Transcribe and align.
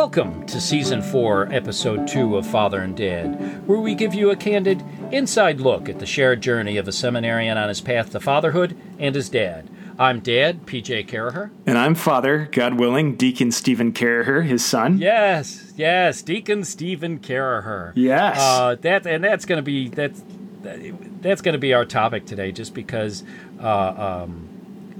Welcome 0.00 0.46
to 0.46 0.62
Season 0.62 1.02
4, 1.02 1.52
Episode 1.52 2.08
2 2.08 2.38
of 2.38 2.46
Father 2.46 2.80
and 2.80 2.96
Dad, 2.96 3.68
where 3.68 3.78
we 3.78 3.94
give 3.94 4.14
you 4.14 4.30
a 4.30 4.34
candid, 4.34 4.82
inside 5.12 5.60
look 5.60 5.90
at 5.90 5.98
the 5.98 6.06
shared 6.06 6.40
journey 6.40 6.78
of 6.78 6.88
a 6.88 6.90
seminarian 6.90 7.58
on 7.58 7.68
his 7.68 7.82
path 7.82 8.10
to 8.12 8.18
fatherhood 8.18 8.74
and 8.98 9.14
his 9.14 9.28
dad. 9.28 9.68
I'm 9.98 10.20
Dad, 10.20 10.64
PJ 10.64 11.06
Caraher. 11.06 11.50
And 11.66 11.76
I'm 11.76 11.94
Father, 11.94 12.48
God 12.50 12.80
willing, 12.80 13.14
Deacon 13.16 13.52
Steven 13.52 13.92
Caraher, 13.92 14.42
his 14.46 14.64
son. 14.64 14.96
Yes, 14.96 15.74
yes, 15.76 16.22
Deacon 16.22 16.64
Steven 16.64 17.18
Caraher. 17.18 17.92
Yes. 17.94 18.38
Uh, 18.40 18.76
that 18.76 19.06
and 19.06 19.22
that's 19.22 19.44
going 19.44 19.58
to 19.58 19.62
be 19.62 19.90
that's 19.90 20.24
that's 20.62 21.42
going 21.42 21.52
to 21.52 21.58
be 21.58 21.74
our 21.74 21.84
topic 21.84 22.24
today, 22.24 22.52
just 22.52 22.72
because 22.72 23.22
uh, 23.62 24.22
um, 24.22 24.48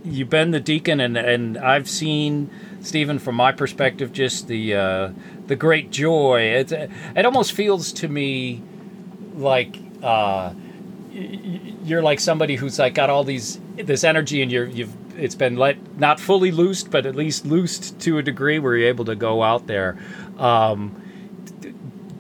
you've 0.04 0.30
been 0.30 0.50
the 0.50 0.60
deacon, 0.60 1.00
and 1.00 1.16
and 1.16 1.58
I've 1.58 1.88
seen 1.88 2.50
Steven 2.80 3.18
from 3.18 3.34
my 3.34 3.52
perspective, 3.52 4.12
just 4.12 4.48
the 4.48 4.74
uh, 4.74 5.10
the 5.46 5.56
great 5.56 5.90
joy. 5.90 6.42
It 6.42 6.72
it 6.72 7.24
almost 7.24 7.52
feels 7.52 7.92
to 7.94 8.08
me 8.08 8.62
like. 9.34 9.76
Uh, 10.02 10.54
you're 11.12 12.02
like 12.02 12.20
somebody 12.20 12.56
who's 12.56 12.78
like 12.78 12.94
got 12.94 13.10
all 13.10 13.24
these 13.24 13.58
this 13.76 14.04
energy 14.04 14.42
and 14.42 14.52
you're 14.52 14.66
you've 14.66 14.94
it's 15.18 15.34
been 15.34 15.56
let 15.56 15.98
not 15.98 16.20
fully 16.20 16.50
loosed 16.50 16.90
but 16.90 17.04
at 17.06 17.16
least 17.16 17.44
loosed 17.44 17.98
to 18.00 18.18
a 18.18 18.22
degree 18.22 18.58
where 18.58 18.76
you're 18.76 18.88
able 18.88 19.04
to 19.04 19.16
go 19.16 19.42
out 19.42 19.66
there 19.66 19.98
um, 20.38 20.94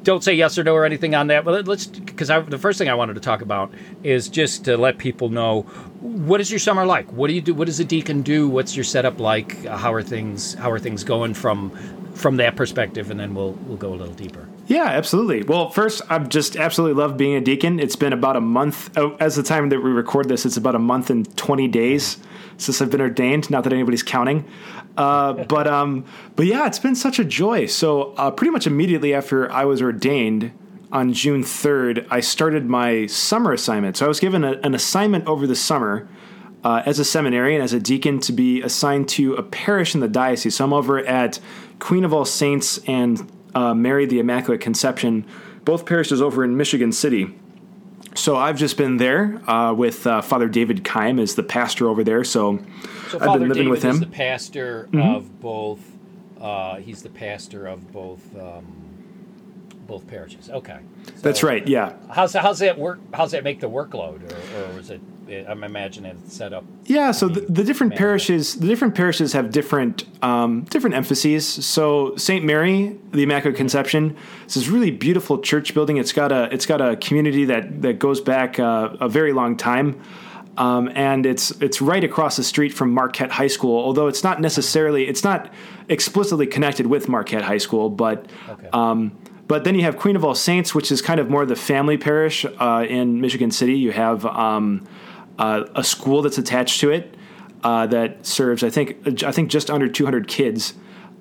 don't 0.02 0.24
say 0.24 0.34
yes 0.34 0.58
or 0.58 0.64
no 0.64 0.74
or 0.74 0.84
anything 0.84 1.14
on 1.14 1.28
that 1.28 1.44
but 1.44 1.66
let's 1.66 1.88
because 2.20 2.48
the 2.48 2.58
first 2.58 2.78
thing 2.78 2.88
i 2.88 2.94
wanted 2.94 3.14
to 3.14 3.20
talk 3.20 3.40
about 3.40 3.72
is 4.02 4.28
just 4.28 4.64
to 4.64 4.76
let 4.76 4.98
people 4.98 5.30
know 5.30 5.62
what 6.00 6.40
is 6.40 6.50
your 6.50 6.58
summer 6.58 6.84
like 6.84 7.10
what 7.12 7.28
do 7.28 7.34
you 7.34 7.40
do 7.40 7.54
what 7.54 7.66
does 7.66 7.80
a 7.80 7.84
deacon 7.84 8.22
do 8.22 8.48
what's 8.48 8.76
your 8.76 8.84
setup 8.84 9.18
like 9.18 9.64
how 9.64 9.92
are 9.92 10.02
things 10.02 10.54
how 10.54 10.70
are 10.70 10.78
things 10.78 11.02
going 11.02 11.32
from 11.32 11.70
from 12.14 12.36
that 12.36 12.56
perspective 12.56 13.10
and 13.10 13.18
then 13.18 13.34
we'll 13.34 13.52
we'll 13.66 13.76
go 13.76 13.94
a 13.94 13.96
little 13.96 14.14
deeper 14.14 14.46
yeah, 14.66 14.84
absolutely. 14.84 15.42
Well, 15.42 15.68
first, 15.70 16.00
I've 16.08 16.28
just 16.28 16.54
absolutely 16.54 17.02
loved 17.02 17.16
being 17.16 17.34
a 17.34 17.40
deacon. 17.40 17.80
It's 17.80 17.96
been 17.96 18.12
about 18.12 18.36
a 18.36 18.40
month. 18.40 18.96
Oh, 18.96 19.16
as 19.18 19.34
the 19.34 19.42
time 19.42 19.70
that 19.70 19.80
we 19.80 19.90
record 19.90 20.28
this, 20.28 20.46
it's 20.46 20.56
about 20.56 20.76
a 20.76 20.78
month 20.78 21.10
and 21.10 21.36
20 21.36 21.66
days 21.66 22.18
since 22.56 22.80
I've 22.80 22.88
been 22.88 23.00
ordained. 23.00 23.50
Not 23.50 23.64
that 23.64 23.72
anybody's 23.72 24.04
counting. 24.04 24.44
Uh, 24.96 25.32
but 25.48 25.66
um, 25.66 26.04
but 26.36 26.46
yeah, 26.46 26.68
it's 26.68 26.78
been 26.78 26.94
such 26.94 27.18
a 27.18 27.24
joy. 27.24 27.66
So 27.66 28.12
uh, 28.12 28.30
pretty 28.30 28.52
much 28.52 28.68
immediately 28.68 29.12
after 29.12 29.50
I 29.50 29.64
was 29.64 29.82
ordained 29.82 30.52
on 30.92 31.12
June 31.12 31.42
3rd, 31.42 32.06
I 32.10 32.20
started 32.20 32.66
my 32.66 33.06
summer 33.06 33.52
assignment. 33.52 33.96
So 33.96 34.06
I 34.06 34.08
was 34.08 34.20
given 34.20 34.44
a, 34.44 34.52
an 34.62 34.74
assignment 34.74 35.26
over 35.26 35.46
the 35.46 35.54
summer 35.54 36.08
uh, 36.64 36.82
as 36.84 36.98
a 36.98 37.04
seminarian, 37.04 37.62
as 37.62 37.72
a 37.72 37.80
deacon, 37.80 38.18
to 38.20 38.32
be 38.32 38.60
assigned 38.60 39.08
to 39.10 39.34
a 39.34 39.42
parish 39.42 39.94
in 39.94 40.00
the 40.00 40.08
diocese. 40.08 40.56
So 40.56 40.64
I'm 40.64 40.72
over 40.72 40.98
at 40.98 41.38
Queen 41.78 42.04
of 42.04 42.12
All 42.12 42.24
Saints 42.24 42.78
and 42.86 43.30
uh, 43.54 43.74
Mary 43.74 44.06
the 44.06 44.18
Immaculate 44.18 44.60
Conception, 44.60 45.24
both 45.64 45.86
parishes 45.86 46.20
over 46.20 46.44
in 46.44 46.56
Michigan 46.56 46.92
City. 46.92 47.34
So 48.14 48.36
I've 48.36 48.58
just 48.58 48.76
been 48.76 48.96
there 48.96 49.40
uh, 49.48 49.72
with 49.72 50.06
uh, 50.06 50.20
Father 50.20 50.48
David 50.48 50.84
Keim 50.84 51.20
as 51.20 51.36
the 51.36 51.44
pastor 51.44 51.88
over 51.88 52.02
there. 52.02 52.24
So, 52.24 52.58
so 53.08 53.18
I've 53.18 53.26
Father 53.26 53.38
been 53.38 53.48
living 53.48 53.64
David 53.64 53.70
with 53.70 53.82
him. 53.84 53.94
Is 53.94 54.00
the 54.00 54.06
pastor 54.06 54.88
mm-hmm. 54.90 55.14
of 55.14 55.40
both. 55.40 55.80
Uh, 56.40 56.76
he's 56.76 57.02
the 57.02 57.10
pastor 57.10 57.66
of 57.66 57.92
both. 57.92 58.36
Um, 58.36 58.79
both 59.90 60.06
parishes. 60.06 60.48
Okay. 60.48 60.78
So 61.06 61.12
That's 61.20 61.42
right. 61.42 61.66
Yeah. 61.66 61.94
How's 62.08 62.32
how's 62.32 62.60
that 62.60 62.78
work? 62.78 63.00
How's 63.12 63.32
that 63.32 63.42
make 63.42 63.58
the 63.58 63.68
workload, 63.68 64.22
or, 64.30 64.76
or 64.76 64.78
is 64.78 64.90
it 64.90 65.00
I'm 65.48 65.62
imagining 65.62 66.16
it's 66.24 66.34
set 66.34 66.52
up. 66.52 66.64
Yeah, 66.86 67.12
so 67.12 67.28
the, 67.28 67.40
the 67.42 67.62
different 67.62 67.94
parishes, 67.94 68.56
the 68.56 68.66
different 68.66 68.96
parishes 68.96 69.32
have 69.32 69.52
different 69.52 70.04
um, 70.24 70.62
different 70.62 70.96
emphases. 70.96 71.46
So 71.46 72.16
Saint 72.16 72.44
Mary, 72.44 72.98
the 73.12 73.22
Immaculate 73.22 73.56
Conception, 73.56 74.16
it's 74.44 74.54
this 74.54 74.66
really 74.66 74.90
beautiful 74.90 75.38
church 75.38 75.72
building. 75.72 75.98
It's 75.98 76.12
got 76.12 76.32
a 76.32 76.52
it's 76.52 76.66
got 76.66 76.80
a 76.80 76.96
community 76.96 77.44
that 77.44 77.82
that 77.82 78.00
goes 78.00 78.20
back 78.20 78.58
uh, 78.58 78.96
a 79.00 79.08
very 79.08 79.32
long 79.32 79.56
time. 79.56 80.00
Um, 80.56 80.90
and 80.94 81.24
it's 81.26 81.52
it's 81.62 81.80
right 81.80 82.02
across 82.02 82.36
the 82.36 82.44
street 82.44 82.74
from 82.74 82.92
Marquette 82.92 83.30
High 83.30 83.46
School. 83.46 83.82
Although 83.82 84.08
it's 84.08 84.24
not 84.24 84.40
necessarily 84.40 85.06
it's 85.06 85.22
not 85.22 85.52
explicitly 85.88 86.46
connected 86.46 86.86
with 86.86 87.08
Marquette 87.08 87.42
High 87.42 87.58
School, 87.58 87.88
but 87.88 88.26
okay. 88.48 88.68
um, 88.72 89.16
but 89.50 89.64
then 89.64 89.74
you 89.74 89.82
have 89.82 89.96
Queen 89.96 90.14
of 90.14 90.24
All 90.24 90.36
Saints, 90.36 90.76
which 90.76 90.92
is 90.92 91.02
kind 91.02 91.18
of 91.18 91.28
more 91.28 91.44
the 91.44 91.56
family 91.56 91.98
parish 91.98 92.44
uh, 92.44 92.86
in 92.88 93.20
Michigan 93.20 93.50
City. 93.50 93.76
You 93.76 93.90
have 93.90 94.24
um, 94.24 94.86
uh, 95.40 95.64
a 95.74 95.82
school 95.82 96.22
that's 96.22 96.38
attached 96.38 96.78
to 96.82 96.90
it 96.92 97.16
uh, 97.64 97.88
that 97.88 98.24
serves, 98.24 98.62
I 98.62 98.70
think, 98.70 99.24
I 99.24 99.32
think 99.32 99.50
just 99.50 99.68
under 99.68 99.88
200 99.88 100.28
kids. 100.28 100.74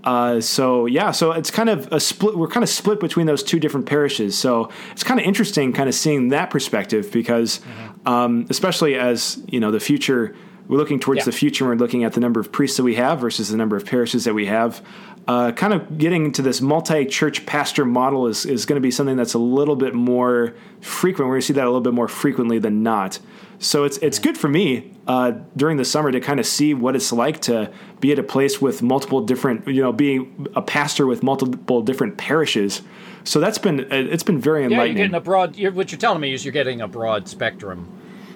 Uh, 0.03 0.41
so 0.41 0.85
yeah, 0.85 1.09
so 1.09 1.31
it's 1.31 1.49
kind 1.49 1.69
of 1.69 1.91
a 1.91 1.99
split. 1.99 2.37
We're 2.37 2.47
kind 2.47 2.63
of 2.63 2.69
split 2.69 2.99
between 2.99 3.25
those 3.25 3.41
two 3.41 3.59
different 3.59 3.87
parishes. 3.87 4.37
So 4.37 4.69
it's 4.91 5.03
kind 5.03 5.19
of 5.19 5.25
interesting, 5.25 5.73
kind 5.73 5.89
of 5.89 5.95
seeing 5.95 6.29
that 6.29 6.51
perspective 6.51 7.11
because, 7.11 7.57
mm-hmm. 7.57 8.07
um, 8.07 8.45
especially 8.51 8.93
as 8.93 9.41
you 9.47 9.59
know, 9.59 9.71
the 9.71 9.79
future. 9.79 10.35
We're 10.67 10.77
looking 10.77 10.99
towards 10.99 11.21
yeah. 11.21 11.25
the 11.25 11.31
future. 11.31 11.65
We're 11.65 11.73
looking 11.73 12.03
at 12.03 12.13
the 12.13 12.19
number 12.19 12.39
of 12.39 12.51
priests 12.51 12.77
that 12.77 12.83
we 12.83 12.93
have 12.93 13.19
versus 13.19 13.49
the 13.49 13.57
number 13.57 13.75
of 13.75 13.87
parishes 13.87 14.25
that 14.25 14.35
we 14.35 14.45
have. 14.45 14.85
Uh, 15.29 15.51
kind 15.51 15.73
of 15.73 15.99
getting 15.99 16.25
into 16.25 16.41
this 16.41 16.59
multi-church 16.59 17.45
pastor 17.45 17.85
model 17.85 18.25
is, 18.25 18.47
is 18.47 18.65
going 18.65 18.77
to 18.77 18.81
be 18.81 18.89
something 18.89 19.15
that's 19.15 19.35
a 19.35 19.37
little 19.37 19.75
bit 19.75 19.93
more 19.93 20.55
frequent. 20.81 21.27
We're 21.27 21.33
going 21.35 21.41
to 21.41 21.45
see 21.45 21.53
that 21.53 21.65
a 21.65 21.69
little 21.69 21.81
bit 21.81 21.93
more 21.93 22.07
frequently 22.07 22.57
than 22.57 22.81
not. 22.81 23.19
So 23.59 23.83
it's 23.83 23.97
it's 23.97 24.17
good 24.17 24.39
for 24.39 24.47
me 24.47 24.91
uh, 25.05 25.33
during 25.55 25.77
the 25.77 25.85
summer 25.85 26.11
to 26.11 26.19
kind 26.19 26.39
of 26.39 26.47
see 26.47 26.73
what 26.73 26.95
it's 26.95 27.11
like 27.11 27.41
to 27.41 27.71
be 27.99 28.11
at 28.11 28.17
a 28.17 28.23
place 28.23 28.59
with 28.59 28.81
multiple 28.81 29.21
different, 29.21 29.67
you 29.67 29.83
know, 29.83 29.93
being 29.93 30.47
a 30.55 30.63
pastor 30.63 31.05
with 31.05 31.21
multiple 31.21 31.83
different 31.83 32.17
parishes. 32.17 32.81
So 33.23 33.39
that's 33.39 33.59
been 33.59 33.81
it's 33.91 34.23
been 34.23 34.39
very 34.39 34.63
enlightening. 34.63 34.79
Yeah, 34.79 34.85
you're 34.85 35.09
getting 35.09 35.15
a 35.15 35.21
broad. 35.21 35.55
You're, 35.55 35.71
what 35.73 35.91
you're 35.91 35.99
telling 35.99 36.21
me 36.21 36.33
is 36.33 36.43
you're 36.43 36.53
getting 36.53 36.81
a 36.81 36.87
broad 36.87 37.27
spectrum 37.27 37.87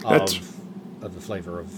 of, 0.05 0.21
of 1.01 1.15
the 1.15 1.21
flavor 1.21 1.59
of 1.59 1.73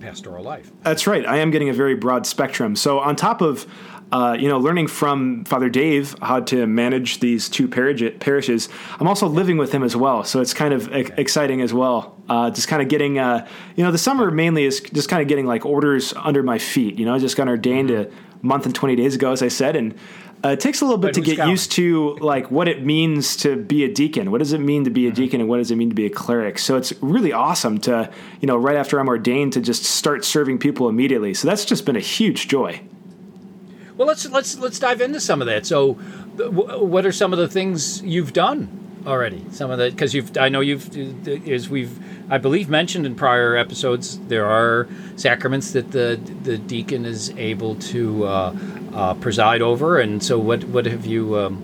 pastoral 0.00 0.44
life. 0.44 0.70
That's 0.82 1.06
right. 1.06 1.24
I 1.24 1.38
am 1.38 1.50
getting 1.50 1.70
a 1.70 1.74
very 1.74 1.94
broad 1.94 2.26
spectrum. 2.26 2.76
So 2.76 2.98
on 2.98 3.16
top 3.16 3.40
of 3.40 3.66
uh, 4.12 4.36
you 4.38 4.48
know, 4.48 4.58
learning 4.58 4.88
from 4.88 5.44
Father 5.44 5.68
Dave 5.68 6.16
how 6.20 6.40
to 6.40 6.66
manage 6.66 7.20
these 7.20 7.48
two 7.48 7.68
parishes. 7.68 8.68
I'm 8.98 9.06
also 9.06 9.28
living 9.28 9.56
with 9.56 9.72
him 9.72 9.82
as 9.82 9.94
well, 9.94 10.24
so 10.24 10.40
it's 10.40 10.54
kind 10.54 10.74
of 10.74 10.92
exciting 10.92 11.60
as 11.60 11.72
well. 11.72 12.16
Uh, 12.28 12.50
just 12.50 12.68
kind 12.68 12.82
of 12.82 12.88
getting, 12.88 13.18
uh, 13.18 13.46
you 13.76 13.84
know, 13.84 13.92
the 13.92 13.98
summer 13.98 14.30
mainly 14.30 14.64
is 14.64 14.80
just 14.80 15.08
kind 15.08 15.22
of 15.22 15.28
getting 15.28 15.46
like 15.46 15.64
orders 15.64 16.12
under 16.16 16.42
my 16.42 16.58
feet. 16.58 16.98
You 16.98 17.06
know, 17.06 17.14
I 17.14 17.18
just 17.18 17.36
got 17.36 17.48
ordained 17.48 17.90
mm-hmm. 17.90 18.12
a 18.42 18.46
month 18.46 18.66
and 18.66 18.74
20 18.74 18.96
days 18.96 19.14
ago, 19.14 19.32
as 19.32 19.42
I 19.42 19.48
said, 19.48 19.76
and 19.76 19.94
uh, 20.44 20.48
it 20.48 20.60
takes 20.60 20.80
a 20.80 20.84
little 20.84 20.98
bit 20.98 21.14
but 21.14 21.14
to 21.14 21.20
get 21.20 21.46
used 21.48 21.70
to 21.72 22.16
like 22.16 22.50
what 22.50 22.66
it 22.66 22.82
means 22.84 23.36
to 23.36 23.56
be 23.56 23.84
a 23.84 23.92
deacon. 23.92 24.30
What 24.30 24.38
does 24.38 24.52
it 24.52 24.58
mean 24.58 24.84
to 24.84 24.90
be 24.90 25.06
a 25.06 25.10
mm-hmm. 25.10 25.16
deacon, 25.16 25.40
and 25.40 25.48
what 25.48 25.58
does 25.58 25.70
it 25.70 25.76
mean 25.76 25.90
to 25.90 25.94
be 25.94 26.06
a 26.06 26.10
cleric? 26.10 26.58
So 26.58 26.76
it's 26.76 26.92
really 27.00 27.32
awesome 27.32 27.78
to, 27.80 28.10
you 28.40 28.46
know, 28.46 28.56
right 28.56 28.76
after 28.76 28.98
I'm 28.98 29.08
ordained, 29.08 29.52
to 29.52 29.60
just 29.60 29.84
start 29.84 30.24
serving 30.24 30.58
people 30.58 30.88
immediately. 30.88 31.34
So 31.34 31.46
that's 31.46 31.64
just 31.64 31.84
been 31.84 31.96
a 31.96 32.00
huge 32.00 32.48
joy. 32.48 32.80
Well, 34.00 34.06
let's 34.06 34.26
let's 34.30 34.56
let's 34.56 34.78
dive 34.78 35.02
into 35.02 35.20
some 35.20 35.42
of 35.42 35.46
that. 35.48 35.66
So, 35.66 35.92
what 35.92 37.04
are 37.04 37.12
some 37.12 37.34
of 37.34 37.38
the 37.38 37.48
things 37.48 38.00
you've 38.00 38.32
done 38.32 39.02
already? 39.06 39.44
Some 39.50 39.70
of 39.70 39.78
the 39.78 39.90
because 39.90 40.14
you've 40.14 40.38
I 40.38 40.48
know 40.48 40.60
you've 40.60 40.96
as 41.46 41.68
we've 41.68 41.98
I 42.32 42.38
believe 42.38 42.70
mentioned 42.70 43.04
in 43.04 43.14
prior 43.14 43.56
episodes 43.56 44.18
there 44.20 44.46
are 44.46 44.88
sacraments 45.16 45.72
that 45.72 45.90
the 45.90 46.18
the 46.44 46.56
deacon 46.56 47.04
is 47.04 47.28
able 47.36 47.74
to 47.74 48.24
uh, 48.24 48.56
uh, 48.94 49.14
preside 49.16 49.60
over, 49.60 50.00
and 50.00 50.24
so 50.24 50.38
what 50.38 50.64
what 50.64 50.86
have 50.86 51.04
you? 51.04 51.38
Um, 51.38 51.56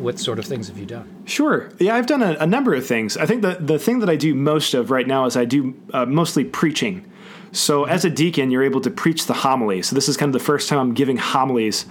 what 0.00 0.20
sort 0.20 0.38
of 0.38 0.44
things 0.44 0.68
have 0.68 0.78
you 0.78 0.86
done? 0.86 1.24
Sure. 1.26 1.72
Yeah, 1.80 1.96
I've 1.96 2.06
done 2.06 2.22
a, 2.22 2.36
a, 2.40 2.46
number 2.46 2.74
of 2.74 2.86
things. 2.86 3.16
I 3.16 3.26
think 3.26 3.42
the 3.42 3.56
the 3.58 3.80
thing 3.80 3.98
that 3.98 4.08
I 4.08 4.14
do 4.14 4.32
most 4.36 4.74
of 4.74 4.92
right 4.92 5.08
now 5.08 5.26
is 5.26 5.36
I 5.36 5.44
do 5.44 5.74
uh, 5.92 6.06
mostly 6.06 6.44
preaching. 6.44 7.04
So 7.52 7.84
as 7.84 8.04
a 8.04 8.10
deacon, 8.10 8.50
you're 8.50 8.62
able 8.62 8.80
to 8.80 8.90
preach 8.90 9.26
the 9.26 9.34
homily. 9.34 9.82
So 9.82 9.94
this 9.94 10.08
is 10.08 10.16
kind 10.16 10.30
of 10.30 10.32
the 10.32 10.44
first 10.44 10.68
time 10.68 10.78
I'm 10.78 10.94
giving 10.94 11.18
homilies, 11.18 11.86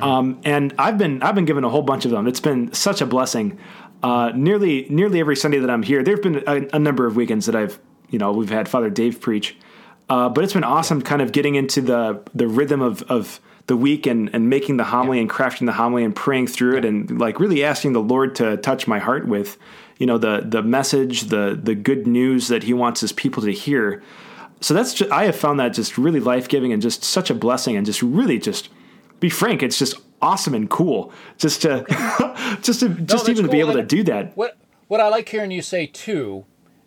um, 0.00 0.40
and 0.44 0.74
I've 0.78 0.98
been 0.98 1.22
I've 1.22 1.34
been 1.34 1.46
given 1.46 1.64
a 1.64 1.68
whole 1.68 1.82
bunch 1.82 2.04
of 2.04 2.10
them. 2.10 2.26
It's 2.26 2.40
been 2.40 2.72
such 2.72 3.00
a 3.00 3.06
blessing. 3.06 3.58
Uh, 4.02 4.30
nearly 4.34 4.86
nearly 4.90 5.18
every 5.18 5.34
Sunday 5.34 5.58
that 5.58 5.70
I'm 5.70 5.82
here, 5.82 6.04
there've 6.04 6.22
been 6.22 6.44
a, 6.46 6.68
a, 6.76 6.78
number 6.78 7.06
of 7.06 7.16
weekends 7.16 7.46
that 7.46 7.56
I've 7.56 7.80
you 8.10 8.18
know 8.18 8.32
we've 8.32 8.50
had 8.50 8.68
Father 8.68 8.90
Dave 8.90 9.20
preach, 9.20 9.56
uh, 10.08 10.28
but 10.28 10.44
it's 10.44 10.52
been 10.52 10.62
awesome, 10.62 11.02
kind 11.02 11.22
of 11.22 11.32
getting 11.32 11.54
into 11.54 11.80
the 11.80 12.22
the 12.34 12.46
rhythm 12.46 12.80
of 12.80 13.02
of 13.04 13.40
the 13.66 13.76
week 13.76 14.06
and, 14.06 14.30
and 14.32 14.48
making 14.48 14.78
the 14.78 14.84
homily 14.84 15.20
and 15.20 15.28
crafting 15.28 15.66
the 15.66 15.72
homily 15.72 16.02
and 16.02 16.16
praying 16.16 16.46
through 16.46 16.78
it 16.78 16.84
and 16.86 17.18
like 17.18 17.38
really 17.38 17.62
asking 17.62 17.92
the 17.92 18.00
Lord 18.00 18.34
to 18.36 18.56
touch 18.56 18.88
my 18.88 18.98
heart 18.98 19.28
with, 19.28 19.58
you 19.98 20.06
know, 20.06 20.18
the 20.18 20.42
the 20.44 20.62
message, 20.62 21.22
the 21.22 21.58
the 21.60 21.74
good 21.74 22.06
news 22.06 22.48
that 22.48 22.62
He 22.62 22.72
wants 22.72 23.00
His 23.00 23.12
people 23.12 23.42
to 23.42 23.52
hear 23.52 24.02
so 24.60 24.74
that's 24.74 24.94
just, 24.94 25.10
I 25.10 25.24
have 25.24 25.36
found 25.36 25.60
that 25.60 25.72
just 25.72 25.98
really 25.98 26.20
life 26.20 26.48
giving 26.48 26.72
and 26.72 26.82
just 26.82 27.04
such 27.04 27.30
a 27.30 27.34
blessing 27.34 27.76
and 27.76 27.86
just 27.86 28.02
really 28.02 28.38
just 28.38 28.68
be 29.20 29.30
frank, 29.30 29.62
it's 29.62 29.78
just 29.78 29.94
awesome 30.20 30.54
and 30.54 30.68
cool 30.68 31.12
just 31.36 31.62
to 31.62 31.84
just 32.62 32.80
to 32.80 32.88
just 32.88 33.28
even 33.28 33.44
cool. 33.44 33.52
be 33.52 33.60
able 33.60 33.74
to 33.74 33.82
do 33.82 34.02
that. 34.04 34.36
What 34.36 34.56
what 34.88 35.00
I 35.00 35.08
like 35.08 35.28
hearing 35.28 35.50
you 35.50 35.62
say 35.62 35.86
too 35.86 36.44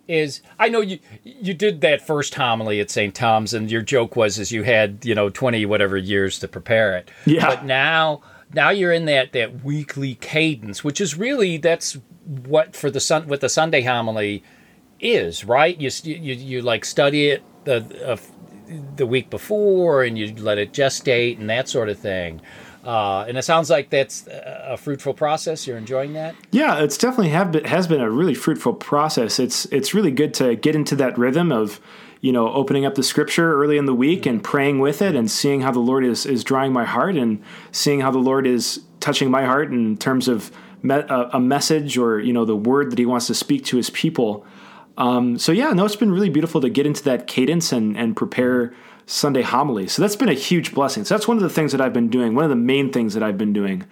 is 0.07 0.41
I 0.59 0.69
know 0.69 0.81
you 0.81 0.99
you 1.23 1.53
did 1.53 1.81
that 1.81 2.05
first 2.05 2.35
homily 2.35 2.79
at 2.79 2.89
St. 2.89 3.15
Tom's 3.15 3.53
and 3.53 3.71
your 3.71 3.81
joke 3.81 4.15
was 4.15 4.39
is 4.39 4.51
you 4.51 4.63
had 4.63 5.05
you 5.05 5.15
know 5.15 5.29
twenty 5.29 5.65
whatever 5.65 5.97
years 5.97 6.39
to 6.39 6.47
prepare 6.47 6.97
it. 6.97 7.11
Yeah. 7.25 7.47
But 7.47 7.65
now 7.65 8.21
now 8.53 8.69
you're 8.69 8.91
in 8.91 9.05
that 9.05 9.31
that 9.33 9.63
weekly 9.63 10.15
cadence, 10.15 10.83
which 10.83 10.99
is 10.99 11.17
really 11.17 11.57
that's 11.57 11.97
what 12.25 12.75
for 12.75 12.91
the 12.91 12.99
sun 12.99 13.27
with 13.27 13.41
the 13.41 13.49
Sunday 13.49 13.81
homily 13.81 14.43
is, 15.01 15.43
right? 15.43 15.79
You 15.79 15.89
you 16.03 16.33
you 16.33 16.61
like 16.61 16.85
study 16.85 17.29
it 17.29 17.43
the 17.65 18.11
uh, 18.11 18.17
the 18.95 19.05
week 19.05 19.29
before, 19.29 20.03
and 20.03 20.17
you 20.17 20.33
let 20.35 20.57
it 20.57 20.71
gestate 20.71 21.39
and 21.39 21.49
that 21.49 21.67
sort 21.67 21.89
of 21.89 21.99
thing. 21.99 22.41
Uh, 22.83 23.25
and 23.27 23.37
it 23.37 23.43
sounds 23.43 23.69
like 23.69 23.91
that's 23.91 24.27
a 24.27 24.75
fruitful 24.75 25.13
process. 25.13 25.67
You're 25.67 25.77
enjoying 25.77 26.13
that. 26.13 26.35
Yeah, 26.51 26.81
it's 26.81 26.97
definitely 26.97 27.29
have 27.29 27.51
been, 27.51 27.65
has 27.65 27.85
been 27.85 28.01
a 28.01 28.09
really 28.09 28.33
fruitful 28.33 28.73
process. 28.73 29.39
It's 29.39 29.65
it's 29.65 29.93
really 29.93 30.11
good 30.11 30.33
to 30.35 30.55
get 30.55 30.75
into 30.75 30.95
that 30.95 31.17
rhythm 31.17 31.51
of 31.51 31.79
you 32.21 32.31
know 32.31 32.51
opening 32.51 32.85
up 32.85 32.95
the 32.95 33.03
scripture 33.03 33.61
early 33.61 33.77
in 33.77 33.85
the 33.85 33.93
week 33.93 34.25
and 34.25 34.43
praying 34.43 34.79
with 34.79 35.01
it 35.01 35.15
and 35.15 35.29
seeing 35.29 35.61
how 35.61 35.71
the 35.71 35.79
Lord 35.79 36.03
is 36.03 36.25
is 36.25 36.43
drawing 36.43 36.73
my 36.73 36.85
heart 36.85 37.15
and 37.15 37.43
seeing 37.71 37.99
how 37.99 38.09
the 38.09 38.19
Lord 38.19 38.47
is 38.47 38.81
touching 38.99 39.29
my 39.29 39.45
heart 39.45 39.71
in 39.71 39.97
terms 39.97 40.27
of 40.27 40.51
me, 40.81 40.95
a, 40.95 41.29
a, 41.33 41.39
message 41.39 41.97
or 41.97 42.19
you 42.19 42.33
know 42.33 42.45
the 42.45 42.55
word 42.55 42.91
that 42.91 42.97
He 42.97 43.05
wants 43.05 43.27
to 43.27 43.35
speak 43.35 43.63
to 43.65 43.77
His 43.77 43.91
people. 43.91 44.43
Um, 44.97 45.37
so 45.37 45.51
yeah, 45.51 45.71
no, 45.71 45.85
it's 45.85 45.95
been 45.95 46.11
really 46.11 46.29
beautiful 46.29 46.61
to 46.61 46.69
get 46.69 46.85
into 46.85 47.03
that 47.03 47.27
cadence 47.27 47.71
and 47.71 47.97
and 47.97 48.15
prepare 48.15 48.73
Sunday 49.05 49.41
homily. 49.41 49.87
So 49.87 50.01
that's 50.01 50.15
been 50.15 50.29
a 50.29 50.33
huge 50.33 50.73
blessing. 50.73 51.05
So 51.05 51.15
that's 51.15 51.27
one 51.27 51.37
of 51.37 51.43
the 51.43 51.49
things 51.49 51.71
that 51.71 51.81
I've 51.81 51.93
been 51.93 52.09
doing. 52.09 52.35
One 52.35 52.43
of 52.43 52.49
the 52.49 52.55
main 52.55 52.91
things 52.91 53.13
that 53.13 53.23
I've 53.23 53.37
been 53.37 53.53
doing. 53.53 53.85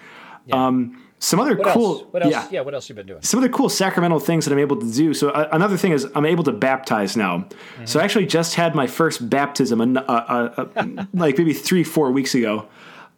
Yeah. 0.45 0.67
Um, 0.67 1.03
some 1.21 1.41
other 1.41 1.55
what 1.55 1.73
cool, 1.73 1.99
else? 1.99 2.03
What 2.11 2.23
else? 2.23 2.31
Yeah. 2.31 2.47
yeah, 2.49 2.61
what 2.61 2.73
else 2.73 2.87
you 2.87 2.95
been 2.95 3.05
doing? 3.05 3.21
Some 3.21 3.39
other 3.39 3.49
cool 3.49 3.67
sacramental 3.67 4.21
things 4.21 4.45
that 4.45 4.53
I'm 4.53 4.59
able 4.59 4.77
to 4.77 4.89
do. 4.89 5.13
So 5.13 5.29
uh, 5.29 5.49
another 5.51 5.75
thing 5.75 5.91
is 5.91 6.07
I'm 6.15 6.25
able 6.25 6.45
to 6.45 6.53
baptize 6.53 7.17
now. 7.17 7.39
Mm-hmm. 7.39 7.85
So 7.85 7.99
I 7.99 8.03
actually 8.03 8.25
just 8.25 8.55
had 8.55 8.73
my 8.73 8.87
first 8.87 9.29
baptism, 9.29 9.97
uh, 9.97 10.01
uh, 10.01 10.65
uh 10.75 11.05
like 11.13 11.37
maybe 11.37 11.53
three, 11.53 11.83
four 11.83 12.11
weeks 12.11 12.35
ago. 12.35 12.67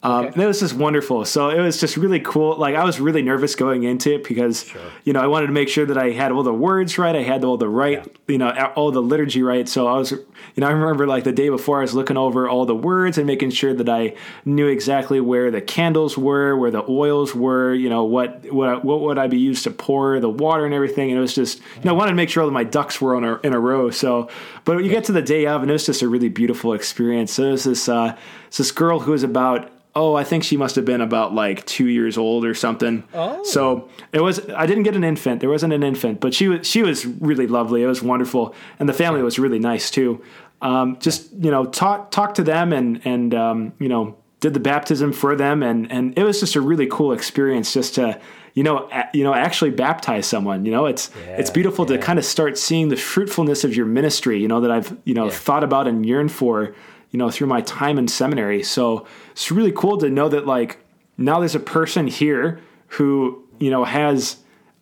Um, 0.03 0.25
okay. 0.25 0.33
And 0.33 0.43
it 0.43 0.47
was 0.47 0.59
just 0.59 0.73
wonderful. 0.73 1.25
So 1.25 1.49
it 1.49 1.59
was 1.59 1.79
just 1.79 1.95
really 1.95 2.19
cool. 2.19 2.55
Like 2.55 2.75
I 2.75 2.83
was 2.83 2.99
really 2.99 3.21
nervous 3.21 3.53
going 3.53 3.83
into 3.83 4.15
it 4.15 4.23
because, 4.23 4.63
sure. 4.63 4.81
you 5.03 5.13
know, 5.13 5.21
I 5.21 5.27
wanted 5.27 5.47
to 5.47 5.53
make 5.53 5.69
sure 5.69 5.85
that 5.85 5.97
I 5.97 6.09
had 6.09 6.31
all 6.31 6.41
the 6.41 6.53
words 6.53 6.97
right. 6.97 7.15
I 7.15 7.21
had 7.21 7.43
all 7.43 7.55
the 7.55 7.69
right, 7.69 7.99
yeah. 7.99 8.13
you 8.27 8.37
know, 8.39 8.49
all 8.75 8.91
the 8.91 9.01
liturgy 9.01 9.43
right. 9.43 9.69
So 9.69 9.87
I 9.87 9.99
was, 9.99 10.11
you 10.11 10.25
know, 10.57 10.67
I 10.67 10.71
remember 10.71 11.05
like 11.05 11.23
the 11.23 11.31
day 11.31 11.49
before 11.49 11.79
I 11.79 11.81
was 11.81 11.93
looking 11.93 12.17
over 12.17 12.49
all 12.49 12.65
the 12.65 12.75
words 12.75 13.19
and 13.19 13.27
making 13.27 13.51
sure 13.51 13.75
that 13.75 13.87
I 13.87 14.15
knew 14.43 14.67
exactly 14.67 15.21
where 15.21 15.51
the 15.51 15.61
candles 15.61 16.17
were, 16.17 16.57
where 16.57 16.71
the 16.71 16.83
oils 16.89 17.35
were, 17.35 17.71
you 17.75 17.87
know, 17.87 18.03
what 18.03 18.51
what 18.51 18.83
what 18.83 19.01
would 19.01 19.19
I 19.19 19.27
be 19.27 19.37
used 19.37 19.65
to 19.65 19.71
pour 19.71 20.19
the 20.19 20.29
water 20.29 20.65
and 20.65 20.73
everything. 20.73 21.11
And 21.11 21.19
it 21.19 21.21
was 21.21 21.35
just, 21.35 21.59
you 21.59 21.83
know, 21.83 21.91
I 21.91 21.93
wanted 21.93 22.11
to 22.11 22.15
make 22.15 22.29
sure 22.29 22.43
that 22.43 22.51
my 22.51 22.63
ducks 22.63 22.99
were 22.99 23.15
on 23.15 23.23
a, 23.23 23.39
in 23.41 23.53
a 23.53 23.59
row. 23.59 23.91
So, 23.91 24.29
but 24.65 24.79
you 24.83 24.89
get 24.89 25.03
to 25.05 25.11
the 25.11 25.21
day 25.21 25.45
of, 25.45 25.61
and 25.61 25.69
it 25.69 25.73
was 25.73 25.85
just 25.85 26.01
a 26.01 26.07
really 26.07 26.29
beautiful 26.29 26.73
experience. 26.73 27.33
So 27.33 27.43
there's 27.43 27.65
this 27.65 27.87
uh, 27.87 28.17
this 28.57 28.71
girl 28.71 29.01
who 29.01 29.11
was 29.11 29.21
about 29.21 29.69
oh, 29.95 30.15
I 30.15 30.23
think 30.23 30.43
she 30.43 30.57
must 30.57 30.75
have 30.75 30.85
been 30.85 31.01
about 31.01 31.33
like 31.33 31.65
two 31.65 31.87
years 31.87 32.17
old 32.17 32.45
or 32.45 32.53
something. 32.53 33.03
Oh. 33.13 33.43
So 33.43 33.89
it 34.11 34.21
was. 34.21 34.47
I 34.51 34.65
didn't 34.65 34.83
get 34.83 34.95
an 34.95 35.03
infant. 35.03 35.41
There 35.41 35.49
wasn't 35.49 35.73
an 35.73 35.83
infant, 35.83 36.19
but 36.19 36.33
she 36.33 36.47
was. 36.47 36.67
She 36.67 36.83
was 36.83 37.05
really 37.05 37.47
lovely. 37.47 37.83
It 37.83 37.87
was 37.87 38.01
wonderful, 38.01 38.55
and 38.79 38.87
the 38.87 38.93
family 38.93 39.21
was 39.21 39.39
really 39.39 39.59
nice 39.59 39.91
too. 39.91 40.23
Um, 40.61 40.97
just 40.99 41.31
you 41.33 41.51
know, 41.51 41.65
talk 41.65 42.11
talk 42.11 42.35
to 42.35 42.43
them 42.43 42.73
and 42.73 43.01
and 43.05 43.33
um, 43.33 43.73
you 43.79 43.89
know 43.89 44.17
did 44.39 44.53
the 44.53 44.59
baptism 44.59 45.13
for 45.13 45.35
them, 45.35 45.63
and 45.63 45.91
and 45.91 46.17
it 46.17 46.23
was 46.23 46.39
just 46.39 46.55
a 46.55 46.61
really 46.61 46.87
cool 46.87 47.11
experience 47.11 47.73
just 47.73 47.95
to. 47.95 48.19
You 48.53 48.63
know, 48.63 48.89
a, 48.91 49.05
you 49.13 49.23
know, 49.23 49.33
actually 49.33 49.69
baptize 49.69 50.25
someone. 50.25 50.65
You 50.65 50.73
know, 50.73 50.85
it's 50.85 51.09
yeah, 51.25 51.37
it's 51.37 51.49
beautiful 51.49 51.89
yeah. 51.89 51.95
to 51.95 52.03
kind 52.03 52.19
of 52.19 52.25
start 52.25 52.57
seeing 52.57 52.89
the 52.89 52.97
fruitfulness 52.97 53.63
of 53.63 53.77
your 53.77 53.85
ministry. 53.85 54.41
You 54.41 54.49
know 54.49 54.59
that 54.59 54.69
I've 54.69 54.97
you 55.05 55.13
know 55.13 55.27
yeah. 55.27 55.31
thought 55.31 55.63
about 55.63 55.87
and 55.87 56.05
yearned 56.05 56.33
for 56.33 56.75
you 57.11 57.17
know, 57.17 57.29
through 57.29 57.47
my 57.47 57.61
time 57.61 57.97
in 57.97 58.07
seminary. 58.07 58.63
So 58.63 59.05
it's 59.31 59.51
really 59.51 59.71
cool 59.71 59.97
to 59.99 60.09
know 60.09 60.29
that 60.29 60.47
like 60.47 60.79
now 61.17 61.39
there's 61.39 61.55
a 61.55 61.59
person 61.59 62.07
here 62.07 62.59
who, 62.87 63.43
you 63.59 63.69
know, 63.69 63.83
has, 63.83 64.37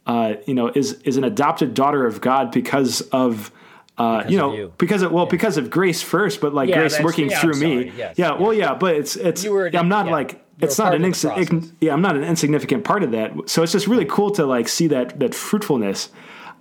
uh, 0.06 0.36
you 0.46 0.54
know, 0.54 0.68
is, 0.70 0.94
is 1.04 1.18
an 1.18 1.24
adopted 1.24 1.74
daughter 1.74 2.06
of 2.06 2.22
God 2.22 2.52
because 2.52 3.02
of, 3.02 3.52
uh, 3.98 4.20
because 4.20 4.32
you 4.32 4.38
know, 4.38 4.54
you. 4.54 4.74
because 4.78 5.02
of 5.02 5.12
well, 5.12 5.26
yeah. 5.26 5.32
because 5.32 5.58
of 5.58 5.70
grace 5.70 6.02
first, 6.02 6.40
but 6.40 6.54
like 6.54 6.70
yeah, 6.70 6.76
grace 6.76 7.00
working 7.02 7.30
yeah, 7.30 7.42
through 7.42 7.56
me. 7.56 7.92
Yes, 7.98 8.18
yeah, 8.18 8.38
well, 8.40 8.54
yeah, 8.54 8.74
but 8.74 8.96
it's 8.96 9.18
it's. 9.18 9.44
Were, 9.46 9.70
I'm 9.74 9.90
not 9.90 10.08
like 10.08 10.42
it's 10.62 10.78
not 10.78 10.96
an 10.96 11.04
ins- 11.04 11.74
yeah, 11.82 11.94
I'm 11.94 12.02
not 12.02 12.16
an 12.16 12.24
insignificant 12.24 12.86
part 12.86 13.04
of 13.04 13.12
that. 13.12 13.50
So 13.50 13.62
it's 13.62 13.74
just 13.74 13.88
really 13.88 14.06
cool 14.06 14.32
to 14.32 14.46
like 14.46 14.70
see 14.70 14.88
that 14.88 15.20
that 15.20 15.36
fruitfulness, 15.36 16.10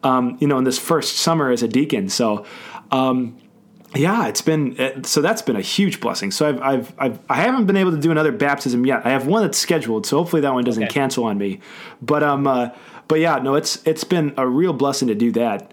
um, 0.03 0.37
you 0.41 0.49
know, 0.49 0.59
in 0.59 0.65
this 0.65 0.79
first 0.79 1.19
summer 1.19 1.51
as 1.51 1.63
a 1.63 1.69
deacon. 1.69 2.09
So, 2.09 2.45
um, 2.91 3.37
yeah, 3.95 4.27
it's 4.29 4.43
been 4.43 4.79
uh, 4.79 5.03
so 5.03 5.23
that's 5.23 5.43
been 5.43 5.57
a 5.57 5.63
huge 5.63 6.01
blessing. 6.01 6.31
So 6.31 6.49
I've, 6.49 6.61
I've, 6.61 6.95
I've 6.99 7.19
I 7.31 7.37
haven't 7.37 7.67
been 7.67 7.77
able 7.77 7.93
to 7.93 7.99
do 7.99 8.11
another 8.11 8.33
baptism 8.33 8.85
yet. 8.85 9.07
I 9.07 9.11
have 9.11 9.27
one 9.27 9.43
that's 9.43 9.59
scheduled, 9.59 10.07
so 10.07 10.19
hopefully 10.19 10.43
that 10.43 10.53
one 10.53 10.65
doesn't 10.65 10.85
okay. 10.85 10.93
cancel 10.93 11.25
on 11.25 11.39
me. 11.39 11.61
But 12.03 12.23
um, 12.23 12.47
uh, 12.47 12.71
but 13.09 13.21
yeah, 13.21 13.39
no, 13.39 13.55
it's 13.55 13.83
it's 13.87 14.05
been 14.05 14.35
a 14.37 14.47
real 14.47 14.73
blessing 14.73 15.09
to 15.09 15.15
do 15.15 15.33
that. 15.33 15.73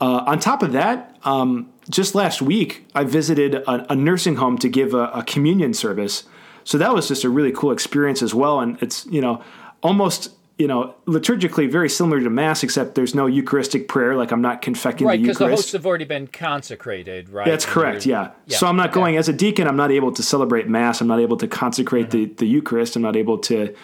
Uh, 0.00 0.24
on 0.26 0.38
top 0.38 0.62
of 0.62 0.72
that, 0.72 1.16
um, 1.24 1.72
just 1.88 2.14
last 2.14 2.42
week 2.42 2.86
I 2.94 3.04
visited 3.04 3.54
a, 3.54 3.92
a 3.92 3.96
nursing 3.96 4.36
home 4.36 4.58
to 4.58 4.68
give 4.68 4.92
a, 4.92 5.04
a 5.08 5.22
communion 5.22 5.72
service. 5.72 6.24
So 6.64 6.76
that 6.78 6.94
was 6.94 7.08
just 7.08 7.24
a 7.24 7.30
really 7.30 7.52
cool 7.52 7.70
experience 7.70 8.22
as 8.22 8.34
well. 8.34 8.60
And 8.60 8.80
it's 8.82 9.06
you 9.06 9.22
know 9.22 9.42
almost 9.82 10.32
you 10.56 10.68
know, 10.68 10.94
liturgically 11.06 11.70
very 11.70 11.88
similar 11.88 12.20
to 12.20 12.30
Mass, 12.30 12.62
except 12.62 12.94
there's 12.94 13.14
no 13.14 13.26
Eucharistic 13.26 13.88
prayer. 13.88 14.14
Like 14.14 14.30
I'm 14.30 14.42
not 14.42 14.62
confecting 14.62 15.06
right, 15.06 15.16
the 15.16 15.26
Eucharist. 15.26 15.40
Right, 15.40 15.46
because 15.46 15.56
the 15.56 15.62
hosts 15.62 15.72
have 15.72 15.86
already 15.86 16.04
been 16.04 16.28
consecrated, 16.28 17.28
right? 17.28 17.46
That's 17.46 17.66
correct. 17.66 18.06
Yeah. 18.06 18.30
yeah. 18.46 18.58
So 18.58 18.66
I'm 18.68 18.76
not 18.76 18.92
going 18.92 19.16
as 19.16 19.28
a 19.28 19.32
deacon. 19.32 19.66
I'm 19.66 19.76
not 19.76 19.90
able 19.90 20.12
to 20.12 20.22
celebrate 20.22 20.68
Mass. 20.68 21.00
I'm 21.00 21.08
not 21.08 21.20
able 21.20 21.36
to 21.38 21.48
consecrate 21.48 22.10
mm-hmm. 22.10 22.34
the 22.34 22.34
the 22.34 22.46
Eucharist. 22.46 22.96
I'm 22.96 23.02
not 23.02 23.16
able 23.16 23.38
to. 23.38 23.74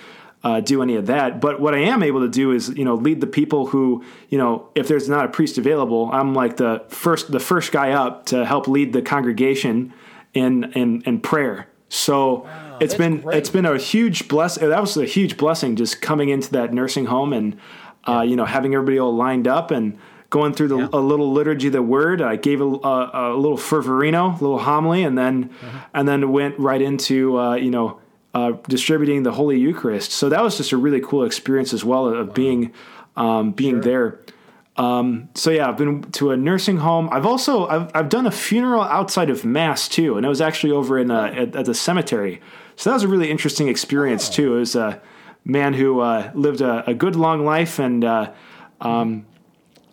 Uh, 0.42 0.58
do 0.58 0.80
any 0.80 0.96
of 0.96 1.04
that, 1.04 1.38
but 1.38 1.60
what 1.60 1.74
I 1.74 1.80
am 1.80 2.02
able 2.02 2.20
to 2.20 2.28
do 2.28 2.50
is, 2.50 2.70
you 2.70 2.82
know, 2.82 2.94
lead 2.94 3.20
the 3.20 3.26
people 3.26 3.66
who, 3.66 4.02
you 4.30 4.38
know, 4.38 4.70
if 4.74 4.88
there's 4.88 5.06
not 5.06 5.26
a 5.26 5.28
priest 5.28 5.58
available, 5.58 6.08
I'm 6.14 6.34
like 6.34 6.56
the 6.56 6.82
first, 6.88 7.30
the 7.30 7.38
first 7.38 7.72
guy 7.72 7.90
up 7.90 8.24
to 8.32 8.46
help 8.46 8.66
lead 8.66 8.94
the 8.94 9.02
congregation 9.02 9.92
in 10.32 10.72
in, 10.72 11.02
in 11.02 11.20
prayer. 11.20 11.68
So 11.90 12.44
wow, 12.44 12.69
it's 12.80 12.94
been 12.94 13.20
great. 13.20 13.38
it's 13.38 13.50
been 13.50 13.66
a 13.66 13.78
huge 13.78 14.28
bless. 14.28 14.56
That 14.56 14.80
was 14.80 14.96
a 14.96 15.04
huge 15.04 15.36
blessing 15.36 15.76
just 15.76 16.00
coming 16.00 16.28
into 16.28 16.50
that 16.52 16.72
nursing 16.72 17.06
home 17.06 17.32
and 17.32 17.58
uh, 18.06 18.22
you 18.22 18.36
know 18.36 18.44
having 18.44 18.74
everybody 18.74 18.98
all 18.98 19.14
lined 19.14 19.46
up 19.46 19.70
and 19.70 19.98
going 20.30 20.54
through 20.54 20.68
the, 20.68 20.76
yeah. 20.78 20.88
a 20.92 20.98
little 20.98 21.32
liturgy 21.32 21.66
of 21.66 21.72
the 21.72 21.82
word. 21.82 22.22
I 22.22 22.36
gave 22.36 22.60
a, 22.60 22.64
a, 22.64 23.34
a 23.34 23.36
little 23.36 23.58
fervorino, 23.58 24.38
a 24.38 24.42
little 24.42 24.60
homily, 24.60 25.02
and 25.02 25.18
then 25.18 25.48
mm-hmm. 25.48 25.78
and 25.92 26.08
then 26.08 26.32
went 26.32 26.58
right 26.58 26.80
into 26.80 27.38
uh, 27.38 27.54
you 27.56 27.70
know 27.70 28.00
uh, 28.32 28.52
distributing 28.68 29.24
the 29.24 29.32
Holy 29.32 29.58
Eucharist. 29.58 30.12
So 30.12 30.28
that 30.28 30.42
was 30.42 30.56
just 30.56 30.72
a 30.72 30.76
really 30.76 31.00
cool 31.00 31.24
experience 31.24 31.72
as 31.72 31.84
well 31.84 32.08
of 32.08 32.28
wow. 32.28 32.34
being 32.34 32.72
um, 33.16 33.52
being 33.52 33.82
sure. 33.82 33.82
there. 33.82 34.20
Um, 34.76 35.28
so 35.34 35.50
yeah, 35.50 35.68
I've 35.68 35.76
been 35.76 36.02
to 36.12 36.30
a 36.30 36.36
nursing 36.36 36.78
home. 36.78 37.08
I've 37.12 37.26
also 37.26 37.66
I've, 37.66 37.90
I've 37.94 38.08
done 38.08 38.26
a 38.26 38.30
funeral 38.30 38.82
outside 38.82 39.28
of 39.28 39.44
mass 39.44 39.88
too, 39.88 40.16
and 40.16 40.24
it 40.24 40.28
was 40.28 40.40
actually 40.40 40.72
over 40.72 40.98
in 40.98 41.10
a, 41.10 41.24
at, 41.24 41.56
at, 41.56 41.64
the 41.66 41.74
cemetery. 41.74 42.40
So 42.80 42.88
that 42.88 42.94
was 42.94 43.02
a 43.02 43.08
really 43.08 43.30
interesting 43.30 43.68
experience 43.68 44.30
too. 44.30 44.56
It 44.56 44.60
was 44.60 44.74
a 44.74 45.02
man 45.44 45.74
who 45.74 46.00
uh, 46.00 46.30
lived 46.32 46.62
a, 46.62 46.88
a, 46.88 46.94
good 46.94 47.14
long 47.14 47.44
life, 47.44 47.78
and 47.78 48.02
uh, 48.02 48.32
um, 48.80 49.26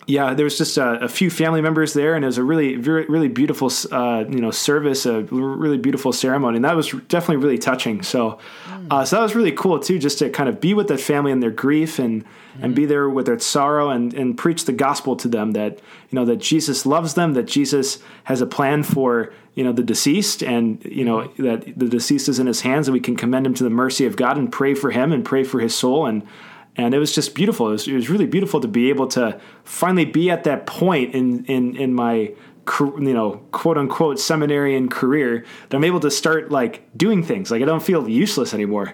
yeah, 0.08 0.34
there 0.34 0.46
was 0.46 0.58
just 0.58 0.78
a, 0.78 1.04
a, 1.04 1.10
few 1.10 1.30
family 1.30 1.60
members 1.60 1.92
there, 1.92 2.16
and 2.16 2.24
it 2.24 2.28
was 2.28 2.38
a 2.38 2.44
really, 2.44 2.76
very, 2.76 3.06
really 3.08 3.28
beautiful, 3.28 3.70
uh, 3.92 4.24
you 4.30 4.40
know, 4.40 4.52
service, 4.52 5.06
a 5.06 5.24
really 5.24 5.78
beautiful 5.78 6.14
ceremony, 6.14 6.56
and 6.56 6.66
that 6.66 6.78
was 6.78 6.92
definitely 7.10 7.44
really 7.44 7.58
touching. 7.58 8.02
So, 8.02 8.40
mm. 8.68 8.88
uh, 8.90 9.04
so 9.04 9.18
that 9.18 9.22
was 9.22 9.36
really 9.36 9.52
cool 9.52 9.80
too, 9.80 10.00
just 10.00 10.20
to 10.20 10.30
kind 10.30 10.48
of 10.48 10.62
be 10.62 10.74
with 10.74 10.88
that 10.88 11.02
family 11.02 11.34
in 11.34 11.42
their 11.42 11.52
grief 11.52 12.00
and 12.00 12.24
mm. 12.24 12.28
and 12.62 12.74
be 12.74 12.86
there 12.86 13.10
with 13.10 13.26
their 13.26 13.38
sorrow 13.38 13.90
and 13.90 14.14
and 14.14 14.38
preach 14.38 14.64
the 14.64 14.72
gospel 14.72 15.18
to 15.18 15.28
them 15.28 15.52
that 15.52 15.74
you 16.10 16.16
know 16.16 16.24
that 16.24 16.38
Jesus 16.38 16.86
loves 16.86 17.16
them, 17.16 17.34
that 17.34 17.46
Jesus 17.46 18.00
has 18.24 18.40
a 18.40 18.48
plan 18.48 18.84
for 18.84 19.34
you 19.56 19.64
know 19.66 19.74
the 19.74 19.84
deceased, 19.84 20.42
and 20.42 20.82
you 20.86 21.04
know 21.04 21.18
mm-hmm. 21.18 21.44
that 21.44 21.78
the 21.78 21.90
deceased 21.90 22.30
is 22.30 22.40
in 22.40 22.48
His 22.48 22.62
hands, 22.62 22.88
and 22.88 22.94
we 22.94 23.02
can 23.02 23.18
commend 23.18 23.46
him 23.46 23.54
to 23.56 23.64
the 23.66 23.70
mercy 23.70 24.06
of 24.06 24.16
God 24.16 24.38
and 24.38 24.50
pray 24.50 24.74
for 24.74 24.90
him 24.90 25.12
and 25.12 25.26
pray 25.26 25.44
for 25.44 25.60
his 25.60 25.76
soul 25.76 26.06
and 26.06 26.26
and 26.77 26.93
it 26.93 27.00
was 27.00 27.13
just 27.13 27.34
beautiful. 27.36 27.69
It 27.69 27.72
was, 27.72 27.88
it 27.88 27.93
was, 27.93 28.10
really 28.10 28.27
beautiful 28.27 28.62
to 28.62 28.67
be 28.67 28.89
able 28.89 29.07
to 29.07 29.39
finally 29.63 30.05
be 30.05 30.29
at 30.29 30.43
that 30.46 30.65
point 30.65 31.13
in 31.13 31.43
in 31.46 31.75
in 31.75 31.93
my 31.93 32.34
you 32.79 33.13
know 33.13 33.41
quote 33.51 33.77
unquote 33.77 34.19
seminarian 34.19 34.89
career 34.89 35.46
that 35.69 35.77
I'm 35.77 35.84
able 35.84 36.00
to 36.01 36.12
start 36.12 36.51
like 36.51 36.88
doing 36.96 37.24
things. 37.24 37.51
Like 37.51 37.62
I 37.62 37.65
don't 37.65 37.84
feel 37.84 38.07
useless 38.07 38.53
anymore. 38.53 38.93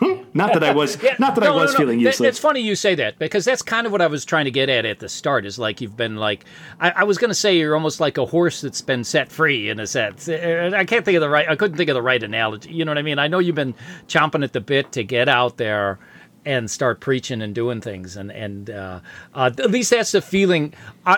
not 0.34 0.52
that 0.54 0.64
I 0.64 0.72
was 0.72 1.00
yeah, 1.02 1.14
not 1.18 1.34
that 1.36 1.42
no, 1.42 1.52
I 1.52 1.54
was 1.54 1.72
no, 1.72 1.78
no. 1.78 1.84
feeling 1.84 2.00
useless. 2.00 2.30
It's 2.30 2.38
funny 2.38 2.60
you 2.60 2.74
say 2.74 2.94
that 2.96 3.18
because 3.18 3.44
that's 3.44 3.62
kind 3.62 3.86
of 3.86 3.92
what 3.92 4.00
I 4.00 4.08
was 4.08 4.24
trying 4.24 4.46
to 4.46 4.50
get 4.50 4.68
at 4.68 4.84
at 4.84 4.98
the 4.98 5.08
start. 5.08 5.46
Is 5.46 5.58
like 5.58 5.80
you've 5.80 5.96
been 5.96 6.16
like 6.16 6.44
I, 6.80 6.90
I 6.90 7.04
was 7.04 7.18
going 7.18 7.30
to 7.30 7.34
say 7.34 7.56
you're 7.56 7.74
almost 7.74 8.00
like 8.00 8.18
a 8.18 8.26
horse 8.26 8.60
that's 8.60 8.80
been 8.80 9.04
set 9.04 9.30
free 9.30 9.68
in 9.68 9.78
a 9.78 9.86
sense. 9.86 10.28
Eh, 10.28 10.34
eh, 10.34 10.70
I 10.74 10.84
can't 10.84 11.04
think 11.04 11.16
of 11.16 11.20
the 11.20 11.28
right. 11.28 11.48
I 11.48 11.54
couldn't 11.54 11.76
think 11.76 11.90
of 11.90 11.94
the 11.94 12.02
right 12.02 12.22
analogy. 12.22 12.72
You 12.72 12.84
know 12.84 12.90
what 12.90 12.98
I 12.98 13.02
mean? 13.02 13.18
I 13.20 13.28
know 13.28 13.38
you've 13.38 13.54
been 13.54 13.74
chomping 14.08 14.42
at 14.42 14.52
the 14.52 14.60
bit 14.60 14.92
to 14.92 15.04
get 15.04 15.28
out 15.28 15.58
there 15.58 16.00
and 16.44 16.70
start 16.70 17.00
preaching 17.00 17.40
and 17.42 17.54
doing 17.54 17.80
things 17.80 18.16
and 18.16 18.32
and 18.32 18.70
uh, 18.70 19.00
uh, 19.34 19.50
at 19.58 19.70
least 19.70 19.90
that's 19.90 20.12
the 20.12 20.20
feeling 20.20 20.72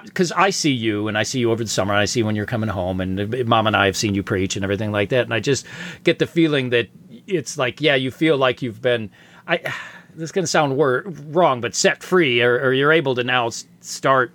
because 0.04 0.32
I, 0.32 0.44
I, 0.44 0.50
see 0.50 0.72
you 0.72 1.08
and 1.08 1.16
I 1.16 1.22
see 1.22 1.38
you 1.38 1.50
over 1.50 1.64
the 1.64 1.70
summer 1.70 1.94
and 1.94 2.00
I 2.00 2.04
see 2.04 2.22
when 2.22 2.36
you're 2.36 2.46
coming 2.46 2.68
home 2.68 3.00
and 3.00 3.46
mom 3.46 3.66
and 3.66 3.76
I 3.76 3.86
have 3.86 3.96
seen 3.96 4.14
you 4.14 4.22
preach 4.22 4.56
and 4.56 4.64
everything 4.64 4.92
like 4.92 5.08
that 5.10 5.24
and 5.24 5.32
I 5.32 5.40
just 5.40 5.66
get 6.02 6.18
the 6.18 6.26
feeling 6.26 6.70
that 6.70 6.88
it's 7.26 7.56
like 7.58 7.80
yeah, 7.80 7.94
you 7.94 8.10
feel 8.10 8.36
like 8.36 8.62
you've 8.62 8.82
been 8.82 9.10
I. 9.46 9.60
This 10.16 10.28
is 10.28 10.32
to 10.32 10.46
sound 10.46 10.76
wor- 10.76 11.02
wrong, 11.06 11.60
but 11.60 11.74
set 11.74 12.00
free, 12.00 12.40
or, 12.40 12.54
or 12.60 12.72
you're 12.72 12.92
able 12.92 13.16
to 13.16 13.24
now 13.24 13.50
start 13.80 14.30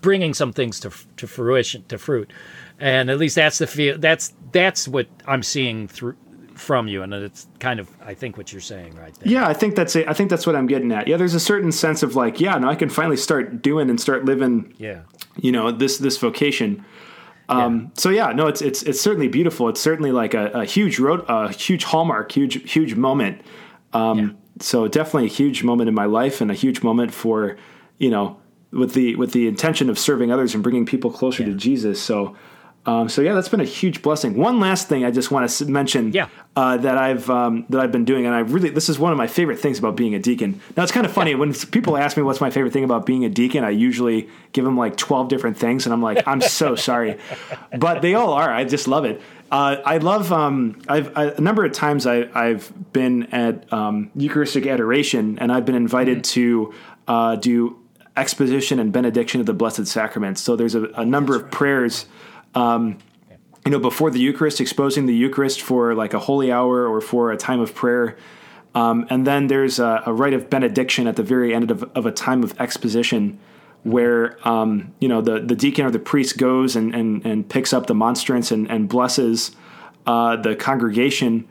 bringing 0.00 0.34
some 0.34 0.52
things 0.52 0.80
to 0.80 0.90
to 1.18 1.28
fruition, 1.28 1.84
to 1.86 1.98
fruit, 1.98 2.32
and 2.80 3.10
at 3.10 3.18
least 3.18 3.36
that's 3.36 3.58
the 3.58 3.68
feel. 3.68 3.96
That's 3.96 4.34
that's 4.50 4.88
what 4.88 5.06
I'm 5.24 5.44
seeing 5.44 5.86
through 5.86 6.16
from 6.58 6.88
you, 6.88 7.02
and 7.02 7.12
it's 7.14 7.46
kind 7.60 7.80
of 7.80 7.88
I 8.04 8.14
think 8.14 8.36
what 8.36 8.52
you're 8.52 8.60
saying 8.60 8.96
right 8.96 9.14
there. 9.14 9.32
Yeah, 9.32 9.46
I 9.46 9.54
think 9.54 9.76
that's 9.76 9.96
it. 9.96 10.08
I 10.08 10.12
think 10.12 10.30
that's 10.30 10.46
what 10.46 10.56
I'm 10.56 10.66
getting 10.66 10.92
at. 10.92 11.08
Yeah, 11.08 11.16
there's 11.16 11.34
a 11.34 11.40
certain 11.40 11.72
sense 11.72 12.02
of 12.02 12.16
like, 12.16 12.40
yeah, 12.40 12.56
now 12.58 12.68
I 12.68 12.74
can 12.74 12.88
finally 12.88 13.16
start 13.16 13.62
doing 13.62 13.88
and 13.90 14.00
start 14.00 14.24
living. 14.24 14.74
Yeah, 14.78 15.02
you 15.36 15.52
know 15.52 15.70
this 15.70 15.98
this 15.98 16.18
vocation. 16.18 16.84
Um, 17.48 17.78
yeah. 17.78 17.88
So 17.94 18.10
yeah, 18.10 18.32
no, 18.32 18.46
it's 18.46 18.60
it's 18.60 18.82
it's 18.82 19.00
certainly 19.00 19.28
beautiful. 19.28 19.68
It's 19.68 19.80
certainly 19.80 20.12
like 20.12 20.34
a, 20.34 20.50
a 20.50 20.64
huge 20.64 20.98
road, 20.98 21.24
a 21.28 21.52
huge 21.52 21.84
hallmark, 21.84 22.32
huge 22.32 22.70
huge 22.70 22.94
moment. 22.94 23.42
Um, 23.92 24.18
yeah. 24.18 24.28
So 24.60 24.88
definitely 24.88 25.26
a 25.26 25.32
huge 25.32 25.62
moment 25.62 25.88
in 25.88 25.94
my 25.94 26.06
life, 26.06 26.40
and 26.40 26.50
a 26.50 26.54
huge 26.54 26.82
moment 26.82 27.14
for 27.14 27.56
you 27.98 28.10
know 28.10 28.38
with 28.72 28.94
the 28.94 29.16
with 29.16 29.32
the 29.32 29.46
intention 29.46 29.88
of 29.88 29.98
serving 29.98 30.30
others 30.30 30.54
and 30.54 30.62
bringing 30.62 30.84
people 30.84 31.10
closer 31.10 31.42
yeah. 31.42 31.50
to 31.50 31.54
Jesus. 31.54 32.02
So. 32.02 32.36
Um, 32.88 33.10
so 33.10 33.20
yeah, 33.20 33.34
that's 33.34 33.50
been 33.50 33.60
a 33.60 33.66
huge 33.66 34.00
blessing. 34.00 34.34
One 34.34 34.60
last 34.60 34.88
thing 34.88 35.04
I 35.04 35.10
just 35.10 35.30
want 35.30 35.46
to 35.50 35.66
mention 35.66 36.10
yeah. 36.14 36.30
uh, 36.56 36.78
that 36.78 36.96
I've 36.96 37.28
um, 37.28 37.66
that 37.68 37.82
I've 37.82 37.92
been 37.92 38.06
doing, 38.06 38.24
and 38.24 38.34
I 38.34 38.38
really 38.38 38.70
this 38.70 38.88
is 38.88 38.98
one 38.98 39.12
of 39.12 39.18
my 39.18 39.26
favorite 39.26 39.58
things 39.58 39.78
about 39.78 39.94
being 39.94 40.14
a 40.14 40.18
deacon. 40.18 40.58
Now 40.74 40.84
it's 40.84 40.92
kind 40.92 41.04
of 41.04 41.12
funny 41.12 41.32
yeah. 41.32 41.36
when 41.36 41.52
people 41.52 41.98
ask 41.98 42.16
me 42.16 42.22
what's 42.22 42.40
my 42.40 42.48
favorite 42.48 42.72
thing 42.72 42.84
about 42.84 43.04
being 43.04 43.26
a 43.26 43.28
deacon. 43.28 43.62
I 43.62 43.70
usually 43.70 44.30
give 44.52 44.64
them 44.64 44.78
like 44.78 44.96
twelve 44.96 45.28
different 45.28 45.58
things, 45.58 45.84
and 45.84 45.92
I'm 45.92 46.00
like, 46.00 46.26
I'm 46.26 46.40
so 46.40 46.76
sorry, 46.88 47.18
but 47.76 48.00
they 48.00 48.14
all 48.14 48.32
are. 48.32 48.50
I 48.50 48.64
just 48.64 48.88
love 48.88 49.04
it. 49.04 49.20
Uh, 49.50 49.76
I 49.84 49.98
love. 49.98 50.32
Um, 50.32 50.80
I've 50.88 51.14
I, 51.14 51.24
a 51.26 51.40
number 51.42 51.66
of 51.66 51.72
times 51.72 52.06
I, 52.06 52.24
have 52.32 52.72
been 52.94 53.24
at 53.34 53.70
um, 53.70 54.10
Eucharistic 54.16 54.66
adoration, 54.66 55.38
and 55.40 55.52
I've 55.52 55.66
been 55.66 55.74
invited 55.74 56.22
mm-hmm. 56.22 56.40
to 56.40 56.74
uh, 57.06 57.36
do 57.36 57.78
exposition 58.16 58.80
and 58.80 58.94
benediction 58.94 59.40
of 59.40 59.46
the 59.46 59.52
Blessed 59.52 59.86
Sacrament. 59.86 60.38
So 60.38 60.56
there's 60.56 60.74
a, 60.74 60.84
a 60.94 61.04
number 61.04 61.34
That's 61.34 61.42
of 61.42 61.44
right. 61.44 61.52
prayers. 61.52 62.06
Um, 62.58 62.98
you 63.64 63.72
know, 63.72 63.78
before 63.78 64.10
the 64.10 64.18
Eucharist, 64.18 64.60
exposing 64.60 65.06
the 65.06 65.14
Eucharist 65.14 65.60
for 65.60 65.94
like 65.94 66.14
a 66.14 66.18
holy 66.18 66.50
hour 66.50 66.86
or 66.88 67.00
for 67.00 67.30
a 67.30 67.36
time 67.36 67.60
of 67.60 67.74
prayer. 67.74 68.16
Um, 68.74 69.06
and 69.10 69.26
then 69.26 69.48
there's 69.48 69.78
a, 69.78 70.02
a, 70.06 70.12
rite 70.12 70.32
of 70.32 70.48
benediction 70.48 71.06
at 71.06 71.16
the 71.16 71.22
very 71.22 71.54
end 71.54 71.70
of, 71.70 71.82
of 71.94 72.06
a 72.06 72.12
time 72.12 72.42
of 72.42 72.58
exposition 72.60 73.38
where, 73.82 74.36
um, 74.48 74.94
you 75.00 75.08
know, 75.08 75.20
the, 75.20 75.40
the 75.40 75.54
deacon 75.54 75.84
or 75.84 75.90
the 75.90 75.98
priest 75.98 76.38
goes 76.38 76.76
and, 76.76 76.94
and, 76.94 77.24
and 77.26 77.48
picks 77.48 77.72
up 77.72 77.86
the 77.86 77.94
monstrance 77.94 78.50
and, 78.50 78.70
and 78.70 78.88
blesses 78.88 79.52
uh, 80.06 80.36
the 80.36 80.56
congregation 80.56 81.46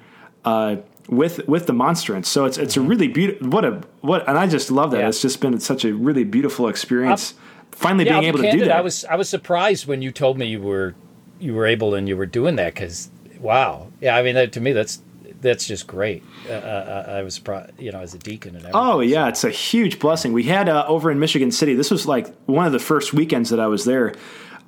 uh, 0.45 0.77
with 1.07 1.47
with 1.47 1.67
the 1.67 1.73
monstrance. 1.73 2.27
So 2.27 2.45
it's 2.45 2.57
it's 2.57 2.75
a 2.75 2.79
mm-hmm. 2.79 2.89
really 2.89 3.07
beautiful 3.07 3.49
what 3.49 3.65
a 3.65 3.81
what 4.01 4.27
and 4.27 4.37
I 4.37 4.47
just 4.47 4.71
love 4.71 4.91
that. 4.91 4.99
Yeah. 4.99 5.07
It's 5.09 5.21
just 5.21 5.39
been 5.39 5.59
such 5.59 5.85
a 5.85 5.93
really 5.93 6.23
beautiful 6.23 6.67
experience. 6.67 7.33
Finally 7.77 8.05
yeah, 8.05 8.13
being 8.13 8.23
able 8.25 8.39
candid, 8.39 8.51
to 8.53 8.57
do 8.59 8.65
that. 8.65 8.77
I 8.77 8.81
was 8.81 9.05
I 9.05 9.15
was 9.15 9.29
surprised 9.29 9.87
when 9.87 10.01
you 10.01 10.11
told 10.11 10.37
me 10.37 10.45
you 10.47 10.61
were 10.61 10.95
you 11.39 11.53
were 11.53 11.65
able 11.65 11.93
and 11.93 12.07
you 12.07 12.17
were 12.17 12.25
doing 12.25 12.55
that 12.55 12.73
because 12.73 13.09
wow. 13.39 13.87
Yeah, 14.01 14.15
I 14.15 14.23
mean 14.23 14.35
that, 14.35 14.51
to 14.53 14.61
me 14.61 14.73
that's 14.73 15.01
that's 15.41 15.67
just 15.67 15.85
great. 15.85 16.23
Uh, 16.49 16.53
uh, 16.53 17.05
uh 17.07 17.11
I 17.11 17.21
was 17.21 17.35
surprised, 17.35 17.79
you 17.79 17.91
know, 17.91 17.99
as 17.99 18.13
a 18.13 18.17
deacon 18.17 18.55
and 18.55 18.65
everything. 18.65 18.81
Oh 18.81 18.99
yeah, 18.99 19.27
it's 19.27 19.43
a 19.43 19.51
huge 19.51 19.99
blessing. 19.99 20.33
We 20.33 20.43
had 20.43 20.67
uh, 20.67 20.85
over 20.87 21.11
in 21.11 21.19
Michigan 21.19 21.51
City. 21.51 21.75
This 21.75 21.91
was 21.91 22.05
like 22.07 22.33
one 22.45 22.65
of 22.65 22.71
the 22.71 22.79
first 22.79 23.13
weekends 23.13 23.49
that 23.51 23.59
I 23.59 23.67
was 23.67 23.85
there, 23.85 24.13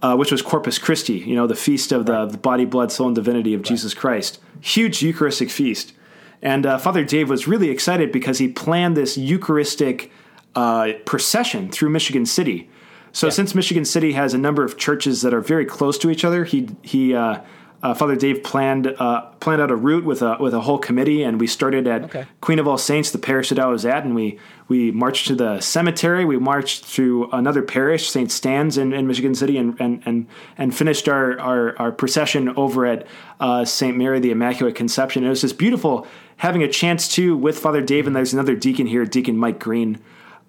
uh, 0.01 0.15
which 0.15 0.31
was 0.31 0.41
Corpus 0.41 0.77
Christi. 0.77 1.17
You 1.17 1.35
know, 1.35 1.47
the 1.47 1.55
feast 1.55 1.91
of 1.91 2.05
the, 2.05 2.25
the 2.25 2.37
body, 2.37 2.65
blood, 2.65 2.91
soul, 2.91 3.07
and 3.07 3.15
divinity 3.15 3.53
of 3.53 3.61
right. 3.61 3.67
Jesus 3.67 3.93
Christ. 3.93 4.39
Huge 4.61 5.01
Eucharistic 5.01 5.49
feast. 5.49 5.93
And 6.41 6.65
uh, 6.65 6.77
Father 6.77 7.03
Dave 7.03 7.29
was 7.29 7.47
really 7.47 7.69
excited 7.69 8.11
because 8.11 8.37
he 8.37 8.47
planned 8.47 8.95
this 8.95 9.17
Eucharistic 9.17 10.11
uh, 10.55 10.93
procession 11.05 11.69
through 11.69 11.89
Michigan 11.89 12.25
City. 12.25 12.69
So 13.11 13.27
yeah. 13.27 13.31
since 13.31 13.55
Michigan 13.55 13.85
City 13.85 14.13
has 14.13 14.33
a 14.33 14.37
number 14.37 14.63
of 14.63 14.77
churches 14.77 15.21
that 15.21 15.33
are 15.33 15.41
very 15.41 15.65
close 15.65 15.97
to 15.99 16.09
each 16.09 16.23
other, 16.23 16.45
he 16.45 16.69
he 16.81 17.15
uh, 17.15 17.41
uh, 17.81 17.93
Father 17.93 18.15
Dave 18.15 18.43
planned 18.43 18.87
uh, 18.87 19.21
planned 19.39 19.61
out 19.61 19.71
a 19.71 19.75
route 19.75 20.03
with 20.03 20.21
a 20.21 20.35
with 20.39 20.53
a 20.53 20.61
whole 20.61 20.77
committee, 20.77 21.23
and 21.23 21.39
we 21.39 21.47
started 21.47 21.87
at 21.87 22.03
okay. 22.03 22.25
Queen 22.41 22.59
of 22.59 22.67
All 22.67 22.77
Saints, 22.77 23.11
the 23.11 23.17
parish 23.17 23.49
that 23.49 23.59
I 23.59 23.67
was 23.67 23.85
at, 23.85 24.03
and 24.03 24.13
we 24.13 24.37
we 24.67 24.91
marched 24.91 25.27
to 25.27 25.35
the 25.35 25.61
cemetery. 25.61 26.25
We 26.25 26.37
marched 26.37 26.83
through 26.83 27.31
another 27.31 27.61
parish, 27.61 28.09
St. 28.09 28.29
Stan's 28.31 28.77
in, 28.77 28.91
in 28.91 29.07
Michigan 29.07 29.33
City, 29.33 29.57
and 29.57 29.79
and 29.79 30.03
and, 30.05 30.27
and 30.57 30.75
finished 30.75 31.07
our, 31.07 31.39
our, 31.39 31.79
our 31.79 31.91
procession 31.91 32.49
over 32.57 32.85
at 32.85 33.07
uh, 33.39 33.63
St. 33.63 33.95
Mary 33.95 34.19
the 34.19 34.31
Immaculate 34.31 34.75
Conception. 34.75 35.23
It 35.23 35.29
was 35.29 35.41
just 35.41 35.57
beautiful 35.57 36.05
having 36.37 36.63
a 36.63 36.69
chance 36.69 37.07
to 37.15 37.37
with 37.37 37.57
Father 37.57 37.81
Dave, 37.81 38.07
and 38.07 38.15
there's 38.15 38.33
another 38.33 38.55
deacon 38.55 38.87
here, 38.87 39.05
Deacon 39.05 39.37
Mike 39.37 39.59
Green. 39.59 39.99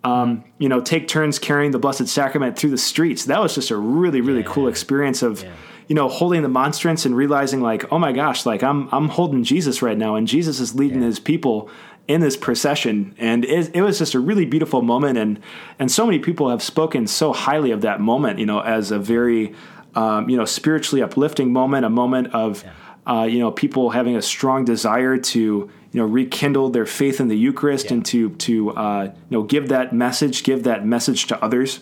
Um, 0.02 0.44
you 0.58 0.68
know, 0.68 0.80
take 0.80 1.08
turns 1.08 1.38
carrying 1.38 1.72
the 1.72 1.78
Blessed 1.78 2.08
Sacrament 2.08 2.58
through 2.58 2.70
the 2.70 2.78
streets. 2.78 3.26
That 3.26 3.40
was 3.40 3.54
just 3.54 3.70
a 3.70 3.76
really, 3.76 4.22
really 4.22 4.40
yeah. 4.40 4.46
cool 4.46 4.66
experience 4.68 5.22
of 5.22 5.42
yeah 5.42 5.52
you 5.90 5.96
know, 5.96 6.08
holding 6.08 6.42
the 6.42 6.48
monstrance 6.48 7.04
and 7.04 7.16
realizing 7.16 7.60
like, 7.60 7.92
oh 7.92 7.98
my 7.98 8.12
gosh, 8.12 8.46
like 8.46 8.62
I'm 8.62 8.88
I'm 8.92 9.08
holding 9.08 9.42
Jesus 9.42 9.82
right 9.82 9.98
now, 9.98 10.14
and 10.14 10.28
Jesus 10.28 10.60
is 10.60 10.72
leading 10.72 11.00
yeah. 11.00 11.08
his 11.08 11.18
people 11.18 11.68
in 12.06 12.20
this 12.20 12.36
procession, 12.36 13.12
and 13.18 13.44
it, 13.44 13.74
it, 13.74 13.82
was 13.82 13.98
just 13.98 14.14
a 14.14 14.20
really 14.20 14.44
beautiful 14.44 14.82
moment, 14.82 15.18
and 15.18 15.40
and 15.80 15.90
so 15.90 16.06
many 16.06 16.20
people 16.20 16.48
have 16.48 16.62
spoken 16.62 17.08
so 17.08 17.32
highly 17.32 17.72
of 17.72 17.80
that 17.80 18.00
moment, 18.00 18.38
you 18.38 18.46
know, 18.46 18.60
as 18.60 18.92
a 18.92 19.00
very 19.00 19.52
um, 19.96 20.30
you 20.30 20.36
know 20.36 20.44
spiritually 20.44 21.02
uplifting 21.02 21.52
moment, 21.52 21.84
a 21.84 21.90
moment 21.90 22.32
of. 22.32 22.64
Uh, 23.10 23.24
you 23.24 23.38
know 23.38 23.50
people 23.50 23.90
having 23.90 24.16
a 24.16 24.22
strong 24.22 24.64
desire 24.64 25.18
to 25.18 25.40
you 25.40 25.70
know 26.00 26.04
rekindle 26.04 26.70
their 26.70 26.86
faith 26.86 27.20
in 27.20 27.28
the 27.28 27.36
Eucharist 27.36 27.86
yeah. 27.86 27.94
and 27.94 28.06
to 28.06 28.30
to 28.30 28.70
uh, 28.70 29.04
you 29.04 29.38
know 29.38 29.42
give 29.42 29.68
that 29.68 29.92
message, 29.92 30.44
give 30.44 30.62
that 30.62 30.86
message 30.86 31.26
to 31.26 31.44
others. 31.44 31.80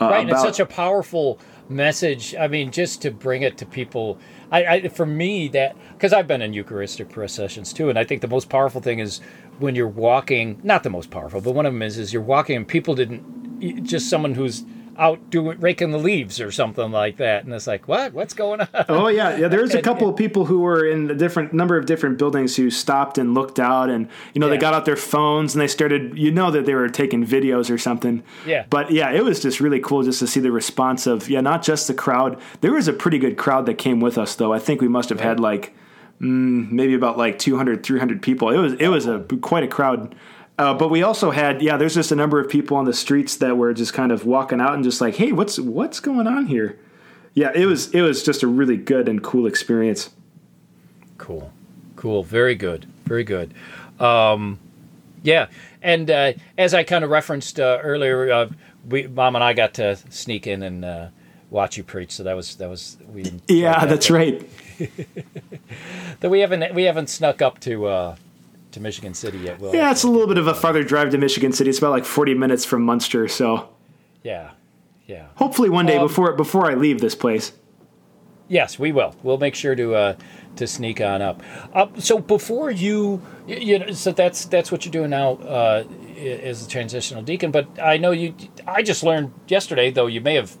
Uh, 0.00 0.06
right, 0.06 0.26
about, 0.26 0.32
it's 0.32 0.42
such 0.42 0.60
a 0.60 0.66
powerful 0.66 1.38
message. 1.68 2.34
I 2.34 2.48
mean, 2.48 2.70
just 2.70 3.02
to 3.02 3.10
bring 3.10 3.42
it 3.42 3.58
to 3.58 3.66
people. 3.66 4.18
I, 4.50 4.64
I 4.66 4.88
for 4.88 5.06
me 5.06 5.48
that 5.48 5.76
because 5.92 6.12
I've 6.12 6.26
been 6.26 6.42
in 6.42 6.54
Eucharistic 6.54 7.10
processions 7.10 7.72
too, 7.72 7.90
and 7.90 7.98
I 7.98 8.04
think 8.04 8.22
the 8.22 8.28
most 8.28 8.48
powerful 8.48 8.80
thing 8.80 9.00
is 9.00 9.20
when 9.58 9.74
you're 9.74 9.86
walking. 9.86 10.60
Not 10.62 10.82
the 10.82 10.90
most 10.90 11.10
powerful, 11.10 11.42
but 11.42 11.52
one 11.52 11.66
of 11.66 11.74
them 11.74 11.82
is 11.82 11.98
is 11.98 12.12
you're 12.12 12.22
walking 12.22 12.56
and 12.56 12.66
people 12.66 12.94
didn't 12.94 13.84
just 13.84 14.08
someone 14.08 14.34
who's 14.34 14.64
out 14.98 15.30
doing 15.30 15.58
raking 15.60 15.90
the 15.90 15.98
leaves 15.98 16.40
or 16.40 16.50
something 16.50 16.90
like 16.90 17.16
that. 17.18 17.44
And 17.44 17.52
it's 17.52 17.66
like 17.66 17.88
what? 17.88 18.12
What's 18.12 18.34
going 18.34 18.60
on? 18.60 18.68
Oh 18.88 19.08
yeah. 19.08 19.36
Yeah 19.36 19.48
there's 19.48 19.74
a 19.74 19.82
couple 19.90 20.08
of 20.08 20.16
people 20.16 20.44
who 20.44 20.60
were 20.60 20.86
in 20.86 21.10
a 21.10 21.14
different 21.14 21.52
number 21.52 21.76
of 21.76 21.86
different 21.86 22.18
buildings 22.18 22.56
who 22.56 22.70
stopped 22.70 23.18
and 23.18 23.34
looked 23.34 23.58
out 23.58 23.90
and 23.90 24.08
you 24.32 24.40
know 24.40 24.46
yeah. 24.46 24.50
they 24.50 24.58
got 24.58 24.74
out 24.74 24.84
their 24.84 24.96
phones 24.96 25.54
and 25.54 25.62
they 25.62 25.68
started 25.68 26.16
you 26.18 26.30
know 26.30 26.50
that 26.50 26.66
they 26.66 26.74
were 26.74 26.88
taking 26.88 27.26
videos 27.26 27.70
or 27.70 27.78
something. 27.78 28.22
Yeah. 28.46 28.66
But 28.70 28.90
yeah 28.90 29.10
it 29.10 29.24
was 29.24 29.40
just 29.40 29.60
really 29.60 29.80
cool 29.80 30.02
just 30.02 30.18
to 30.20 30.26
see 30.26 30.40
the 30.40 30.52
response 30.52 31.06
of 31.06 31.28
yeah 31.28 31.40
not 31.40 31.62
just 31.62 31.88
the 31.88 31.94
crowd. 31.94 32.40
There 32.60 32.72
was 32.72 32.88
a 32.88 32.92
pretty 32.92 33.18
good 33.18 33.36
crowd 33.36 33.66
that 33.66 33.78
came 33.78 34.00
with 34.00 34.18
us 34.18 34.34
though. 34.34 34.52
I 34.52 34.58
think 34.58 34.80
we 34.80 34.88
must 34.88 35.08
have 35.08 35.20
had 35.20 35.40
like 35.40 35.74
mm, 36.20 36.70
maybe 36.70 36.94
about 36.94 37.18
like 37.18 37.38
200 37.38 37.82
300 37.82 38.22
people. 38.22 38.50
It 38.50 38.58
was 38.58 38.74
it 38.74 38.88
was 38.88 39.06
a 39.06 39.20
quite 39.40 39.64
a 39.64 39.68
crowd 39.68 40.14
uh, 40.58 40.74
but 40.74 40.88
we 40.88 41.02
also 41.02 41.30
had, 41.30 41.62
yeah, 41.62 41.76
there's 41.76 41.94
just 41.94 42.12
a 42.12 42.16
number 42.16 42.38
of 42.38 42.48
people 42.48 42.76
on 42.76 42.84
the 42.84 42.92
streets 42.92 43.36
that 43.38 43.56
were 43.56 43.74
just 43.74 43.92
kind 43.92 44.12
of 44.12 44.24
walking 44.24 44.60
out 44.60 44.74
and 44.74 44.84
just 44.84 45.00
like, 45.00 45.16
hey, 45.16 45.32
what's 45.32 45.58
what's 45.58 46.00
going 46.00 46.26
on 46.26 46.46
here? 46.46 46.78
Yeah, 47.34 47.50
it 47.54 47.66
was 47.66 47.92
it 47.92 48.02
was 48.02 48.22
just 48.22 48.42
a 48.42 48.46
really 48.46 48.76
good 48.76 49.08
and 49.08 49.22
cool 49.22 49.46
experience. 49.46 50.10
Cool, 51.18 51.52
cool, 51.96 52.22
very 52.22 52.54
good, 52.54 52.86
very 53.04 53.24
good. 53.24 53.52
Um, 53.98 54.60
yeah, 55.24 55.48
and 55.82 56.08
uh, 56.10 56.34
as 56.56 56.72
I 56.72 56.84
kind 56.84 57.02
of 57.02 57.10
referenced 57.10 57.58
uh, 57.58 57.80
earlier, 57.82 58.30
uh, 58.30 58.48
we, 58.88 59.08
mom 59.08 59.34
and 59.34 59.42
I 59.42 59.54
got 59.54 59.74
to 59.74 59.96
sneak 60.10 60.46
in 60.46 60.62
and 60.62 60.84
uh, 60.84 61.08
watch 61.50 61.76
you 61.76 61.82
preach, 61.82 62.12
so 62.12 62.22
that 62.22 62.36
was 62.36 62.54
that 62.56 62.68
was 62.68 62.96
we. 63.12 63.40
Yeah, 63.48 63.80
that 63.80 63.88
that's 63.88 64.10
right. 64.10 64.48
that 66.20 66.30
we 66.30 66.40
haven't 66.40 66.74
we 66.74 66.84
haven't 66.84 67.08
snuck 67.08 67.42
up 67.42 67.58
to 67.60 67.86
uh, 67.86 68.16
to 68.74 68.80
Michigan 68.80 69.14
City 69.14 69.38
yet. 69.38 69.58
Will 69.58 69.74
yeah, 69.74 69.90
it's 69.90 70.04
a 70.04 70.08
little 70.08 70.26
bit 70.26 70.38
of 70.38 70.46
a 70.46 70.54
farther 70.54 70.84
drive 70.84 71.10
to 71.10 71.18
Michigan 71.18 71.52
City. 71.52 71.70
It's 71.70 71.78
about 71.78 71.92
like 71.92 72.04
forty 72.04 72.34
minutes 72.34 72.64
from 72.64 72.82
Munster. 72.82 73.26
So 73.28 73.70
yeah, 74.22 74.52
yeah. 75.06 75.28
Hopefully 75.36 75.70
one 75.70 75.86
day 75.86 75.96
um, 75.96 76.06
before 76.06 76.32
before 76.34 76.70
I 76.70 76.74
leave 76.74 77.00
this 77.00 77.14
place. 77.14 77.52
Yes, 78.46 78.78
we 78.78 78.92
will. 78.92 79.16
We'll 79.22 79.38
make 79.38 79.54
sure 79.54 79.74
to 79.74 79.94
uh, 79.94 80.16
to 80.56 80.66
sneak 80.66 81.00
on 81.00 81.22
up. 81.22 81.42
Uh, 81.72 81.86
so 81.98 82.18
before 82.18 82.70
you, 82.70 83.22
you 83.46 83.78
know, 83.78 83.90
so 83.92 84.12
that's 84.12 84.44
that's 84.44 84.70
what 84.70 84.84
you're 84.84 84.92
doing 84.92 85.10
now 85.10 85.34
uh, 85.34 85.84
as 86.18 86.66
a 86.66 86.68
transitional 86.68 87.22
deacon. 87.22 87.50
But 87.50 87.66
I 87.80 87.96
know 87.96 88.10
you. 88.10 88.34
I 88.66 88.82
just 88.82 89.02
learned 89.02 89.32
yesterday, 89.48 89.90
though 89.90 90.06
you 90.06 90.20
may 90.20 90.34
have 90.34 90.58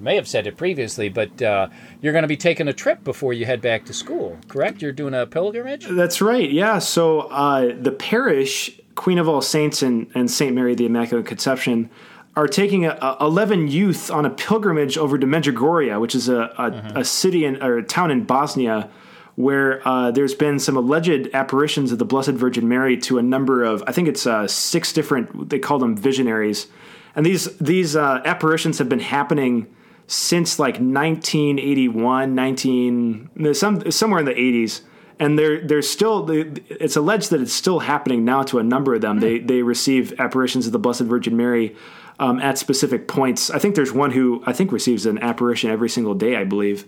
you 0.00 0.04
may 0.04 0.16
have 0.16 0.26
said 0.26 0.46
it 0.46 0.56
previously, 0.56 1.10
but 1.10 1.42
uh, 1.42 1.68
you're 2.00 2.14
going 2.14 2.22
to 2.22 2.28
be 2.28 2.36
taking 2.36 2.68
a 2.68 2.72
trip 2.72 3.04
before 3.04 3.34
you 3.34 3.44
head 3.44 3.60
back 3.60 3.84
to 3.84 3.92
school, 3.92 4.38
correct? 4.48 4.80
You're 4.80 4.92
doing 4.92 5.12
a 5.12 5.26
pilgrimage? 5.26 5.86
That's 5.86 6.22
right, 6.22 6.50
yeah. 6.50 6.78
So 6.78 7.20
uh, 7.28 7.74
the 7.78 7.92
parish, 7.92 8.80
Queen 8.94 9.18
of 9.18 9.28
All 9.28 9.42
Saints 9.42 9.82
and, 9.82 10.10
and 10.14 10.30
St. 10.30 10.54
Mary 10.54 10.74
the 10.74 10.86
Immaculate 10.86 11.26
Conception, 11.26 11.90
are 12.34 12.48
taking 12.48 12.86
a, 12.86 12.96
a 13.02 13.18
11 13.20 13.68
youth 13.68 14.10
on 14.10 14.24
a 14.24 14.30
pilgrimage 14.30 14.96
over 14.96 15.18
to 15.18 15.26
Medjugorje, 15.26 16.00
which 16.00 16.14
is 16.14 16.30
a, 16.30 16.44
a, 16.56 16.70
mm-hmm. 16.70 16.96
a 16.96 17.04
city 17.04 17.44
in, 17.44 17.62
or 17.62 17.76
a 17.76 17.82
town 17.82 18.10
in 18.10 18.24
Bosnia 18.24 18.88
where 19.34 19.86
uh, 19.86 20.10
there's 20.10 20.34
been 20.34 20.58
some 20.58 20.78
alleged 20.78 21.28
apparitions 21.34 21.92
of 21.92 21.98
the 21.98 22.06
Blessed 22.06 22.30
Virgin 22.30 22.68
Mary 22.68 22.96
to 22.96 23.18
a 23.18 23.22
number 23.22 23.64
of, 23.64 23.84
I 23.86 23.92
think 23.92 24.08
it's 24.08 24.26
uh, 24.26 24.46
six 24.46 24.94
different, 24.94 25.50
they 25.50 25.58
call 25.58 25.78
them 25.78 25.94
visionaries. 25.94 26.68
And 27.14 27.26
these, 27.26 27.54
these 27.58 27.96
uh, 27.96 28.22
apparitions 28.24 28.78
have 28.78 28.88
been 28.88 29.00
happening 29.00 29.66
since 30.10 30.58
like 30.58 30.74
1981, 30.74 32.34
19, 32.34 33.54
some, 33.54 33.88
somewhere 33.92 34.18
in 34.18 34.26
the 34.26 34.34
80s. 34.34 34.80
And 35.20 35.38
they're, 35.38 35.64
they're 35.64 35.82
still, 35.82 36.28
it's 36.28 36.96
alleged 36.96 37.30
that 37.30 37.40
it's 37.40 37.52
still 37.52 37.78
happening 37.78 38.24
now 38.24 38.42
to 38.44 38.58
a 38.58 38.64
number 38.64 38.92
of 38.92 39.02
them. 39.02 39.18
Mm. 39.18 39.20
They, 39.20 39.38
they 39.38 39.62
receive 39.62 40.18
apparitions 40.18 40.66
of 40.66 40.72
the 40.72 40.80
Blessed 40.80 41.02
Virgin 41.02 41.36
Mary 41.36 41.76
um, 42.18 42.40
at 42.40 42.58
specific 42.58 43.06
points. 43.06 43.50
I 43.50 43.60
think 43.60 43.76
there's 43.76 43.92
one 43.92 44.10
who 44.10 44.42
I 44.46 44.52
think 44.52 44.72
receives 44.72 45.06
an 45.06 45.18
apparition 45.18 45.70
every 45.70 45.88
single 45.88 46.14
day, 46.14 46.34
I 46.34 46.42
believe. 46.42 46.86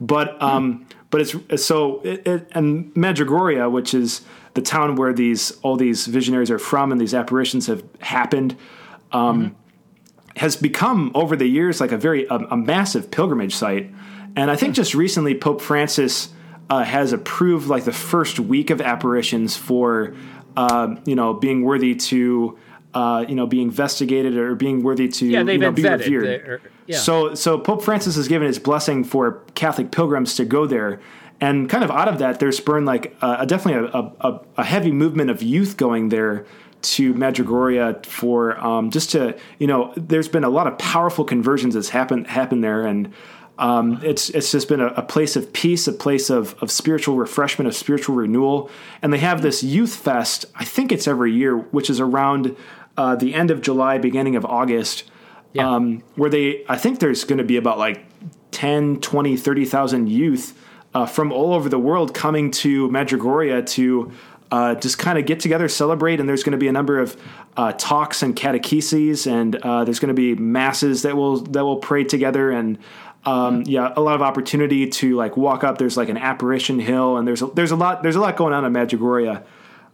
But 0.00 0.40
um, 0.42 0.78
mm. 0.78 0.96
but 1.10 1.20
it's 1.20 1.64
so 1.64 2.00
it, 2.00 2.26
it, 2.26 2.48
and 2.52 2.92
Medjugorje, 2.94 3.70
which 3.70 3.92
is 3.92 4.22
the 4.54 4.62
town 4.62 4.96
where 4.96 5.12
these 5.12 5.52
all 5.62 5.76
these 5.76 6.06
visionaries 6.06 6.50
are 6.50 6.58
from 6.58 6.90
and 6.90 6.98
these 6.98 7.12
apparitions 7.12 7.66
have 7.66 7.84
happened. 8.00 8.56
Um, 9.12 9.44
mm-hmm. 9.50 9.61
Has 10.42 10.56
become 10.56 11.12
over 11.14 11.36
the 11.36 11.46
years 11.46 11.80
like 11.80 11.92
a 11.92 11.96
very 11.96 12.26
a, 12.26 12.34
a, 12.34 12.56
massive 12.56 13.10
pilgrimage 13.12 13.54
site, 13.54 13.92
and 14.34 14.50
I 14.50 14.56
think 14.56 14.74
just 14.74 14.92
recently 14.92 15.36
Pope 15.36 15.60
Francis 15.60 16.30
uh, 16.68 16.82
has 16.82 17.12
approved 17.12 17.68
like 17.68 17.84
the 17.84 17.92
first 17.92 18.40
week 18.40 18.70
of 18.70 18.80
apparitions 18.80 19.56
for 19.56 20.14
uh, 20.56 20.96
you 21.04 21.14
know 21.14 21.32
being 21.32 21.62
worthy 21.62 21.94
to 21.94 22.58
uh, 22.94 23.24
you 23.28 23.34
know, 23.34 23.46
be 23.46 23.62
investigated 23.62 24.36
or 24.36 24.54
being 24.54 24.82
worthy 24.82 25.08
to 25.08 25.26
yeah, 25.26 25.42
they've 25.42 25.54
you 25.54 25.60
know, 25.60 25.72
be 25.72 25.82
vetted. 25.82 26.06
revered. 26.10 26.60
yeah. 26.86 26.98
So, 26.98 27.34
so 27.34 27.58
Pope 27.58 27.82
Francis 27.82 28.16
has 28.16 28.28
given 28.28 28.46
his 28.46 28.58
blessing 28.58 29.04
for 29.04 29.42
Catholic 29.54 29.90
pilgrims 29.90 30.34
to 30.36 30.44
go 30.44 30.66
there, 30.66 31.00
and 31.40 31.68
kind 31.68 31.82
of 31.82 31.90
out 31.90 32.08
of 32.08 32.18
that, 32.18 32.38
there's 32.38 32.56
spurned 32.56 32.86
like 32.86 33.16
a, 33.22 33.46
definitely 33.46 33.88
a, 33.92 33.98
a, 34.20 34.40
a, 34.58 34.64
heavy 34.64 34.92
movement 34.92 35.30
of 35.30 35.42
youth 35.42 35.76
going 35.76 36.10
there 36.10 36.44
to 36.82 37.14
Medjugorje 37.14 38.04
for 38.06 38.58
um, 38.58 38.90
just 38.90 39.10
to 39.10 39.38
you 39.58 39.66
know, 39.66 39.92
there's 39.96 40.28
been 40.28 40.44
a 40.44 40.50
lot 40.50 40.66
of 40.66 40.78
powerful 40.78 41.24
conversions 41.24 41.74
that's 41.74 41.90
happened 41.90 42.26
happened 42.26 42.62
there, 42.62 42.84
and 42.86 43.12
um, 43.58 44.00
it's 44.02 44.30
it's 44.30 44.50
just 44.50 44.68
been 44.68 44.80
a, 44.80 44.88
a, 44.88 45.02
place 45.02 45.36
of 45.36 45.52
peace, 45.52 45.86
a 45.86 45.92
place 45.92 46.30
of, 46.30 46.60
of 46.62 46.70
spiritual 46.70 47.16
refreshment, 47.16 47.68
of 47.68 47.76
spiritual 47.76 48.16
renewal. 48.16 48.70
And 49.02 49.12
they 49.12 49.18
have 49.18 49.42
this 49.42 49.62
youth 49.62 49.94
fest. 49.94 50.46
I 50.54 50.64
think 50.64 50.90
it's 50.90 51.06
every 51.06 51.32
year, 51.32 51.56
which 51.56 51.88
is 51.90 52.00
around 52.00 52.56
uh, 52.96 53.14
the 53.16 53.34
end 53.34 53.50
of 53.50 53.60
July, 53.60 53.98
beginning 53.98 54.36
of 54.36 54.44
August, 54.44 55.04
yeah. 55.52 55.68
um, 55.68 56.02
where 56.16 56.30
they, 56.30 56.64
I 56.68 56.76
think 56.76 56.98
there's 56.98 57.24
going 57.24 57.38
to 57.38 57.44
be 57.44 57.56
about 57.56 57.78
like 57.78 58.04
10, 58.52 59.00
20, 59.00 59.36
30,000 59.36 60.08
youth 60.08 60.58
uh, 60.94 61.06
from 61.06 61.32
all 61.32 61.54
over 61.54 61.68
the 61.68 61.78
world 61.78 62.14
coming 62.14 62.50
to 62.50 62.88
Medjugorje 62.88 63.66
to 63.70 64.12
uh, 64.52 64.74
just 64.74 64.98
kind 64.98 65.18
of 65.18 65.24
get 65.24 65.40
together, 65.40 65.66
celebrate, 65.66 66.20
and 66.20 66.28
there's 66.28 66.44
going 66.44 66.52
to 66.52 66.58
be 66.58 66.68
a 66.68 66.72
number 66.72 66.98
of 66.98 67.16
uh, 67.56 67.72
talks 67.72 68.22
and 68.22 68.36
catecheses, 68.36 69.26
and 69.26 69.56
uh, 69.56 69.82
there's 69.82 69.98
going 69.98 70.14
to 70.14 70.14
be 70.14 70.34
masses 70.34 71.02
that 71.02 71.16
will 71.16 71.38
that 71.38 71.64
will 71.64 71.78
pray 71.78 72.04
together, 72.04 72.50
and 72.50 72.78
um, 73.24 73.62
yeah, 73.62 73.94
a 73.96 74.00
lot 74.02 74.14
of 74.14 74.20
opportunity 74.20 74.86
to 74.86 75.16
like 75.16 75.38
walk 75.38 75.64
up. 75.64 75.78
There's 75.78 75.96
like 75.96 76.10
an 76.10 76.18
apparition 76.18 76.78
hill, 76.78 77.16
and 77.16 77.26
there's 77.26 77.40
a, 77.40 77.46
there's 77.46 77.70
a 77.70 77.76
lot 77.76 78.02
there's 78.02 78.14
a 78.14 78.20
lot 78.20 78.36
going 78.36 78.52
on 78.52 78.66
in 78.66 78.72
Medjugorje. 78.74 79.42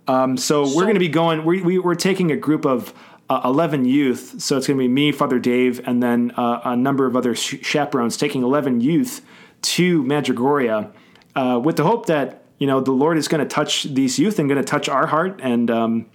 Um, 0.09 0.37
so, 0.37 0.64
so, 0.64 0.76
we're 0.76 0.85
going 0.85 0.94
to 0.94 1.00
be 1.00 1.09
going. 1.09 1.44
We, 1.44 1.62
we, 1.62 1.78
are 1.78 1.94
taking 1.94 2.32
a 2.32 2.37
group 2.37 2.64
of 2.66 2.92
uh, 3.30 3.42
11 3.44 3.85
youth. 3.85 4.40
So 4.40 4.56
it's 4.56 4.66
going 4.66 4.78
to 4.78 4.82
be 4.82 4.88
me, 4.88 5.12
Father 5.12 5.38
Dave, 5.38 5.87
and 5.87 6.02
then 6.02 6.32
uh, 6.37 6.62
a 6.64 6.74
number 6.74 7.06
of 7.06 7.14
other 7.14 7.35
sh- 7.35 7.56
chaperones 7.62 8.16
taking 8.16 8.42
11 8.42 8.80
youth 8.80 9.20
to 9.61 10.02
Medjugorje 10.02 10.90
uh, 11.37 11.61
with 11.62 11.76
the 11.76 11.85
hope 11.85 12.06
that 12.06 12.42
you 12.58 12.66
know 12.66 12.80
the 12.80 12.92
Lord 12.92 13.18
is 13.18 13.28
going 13.28 13.40
to 13.40 13.46
touch 13.46 13.84
these 13.84 14.18
youth 14.18 14.38
and 14.38 14.48
going 14.48 14.60
to 14.60 14.68
touch 14.68 14.88
our 14.88 15.06
heart 15.06 15.40
and. 15.42 15.70
Um, 15.70 16.06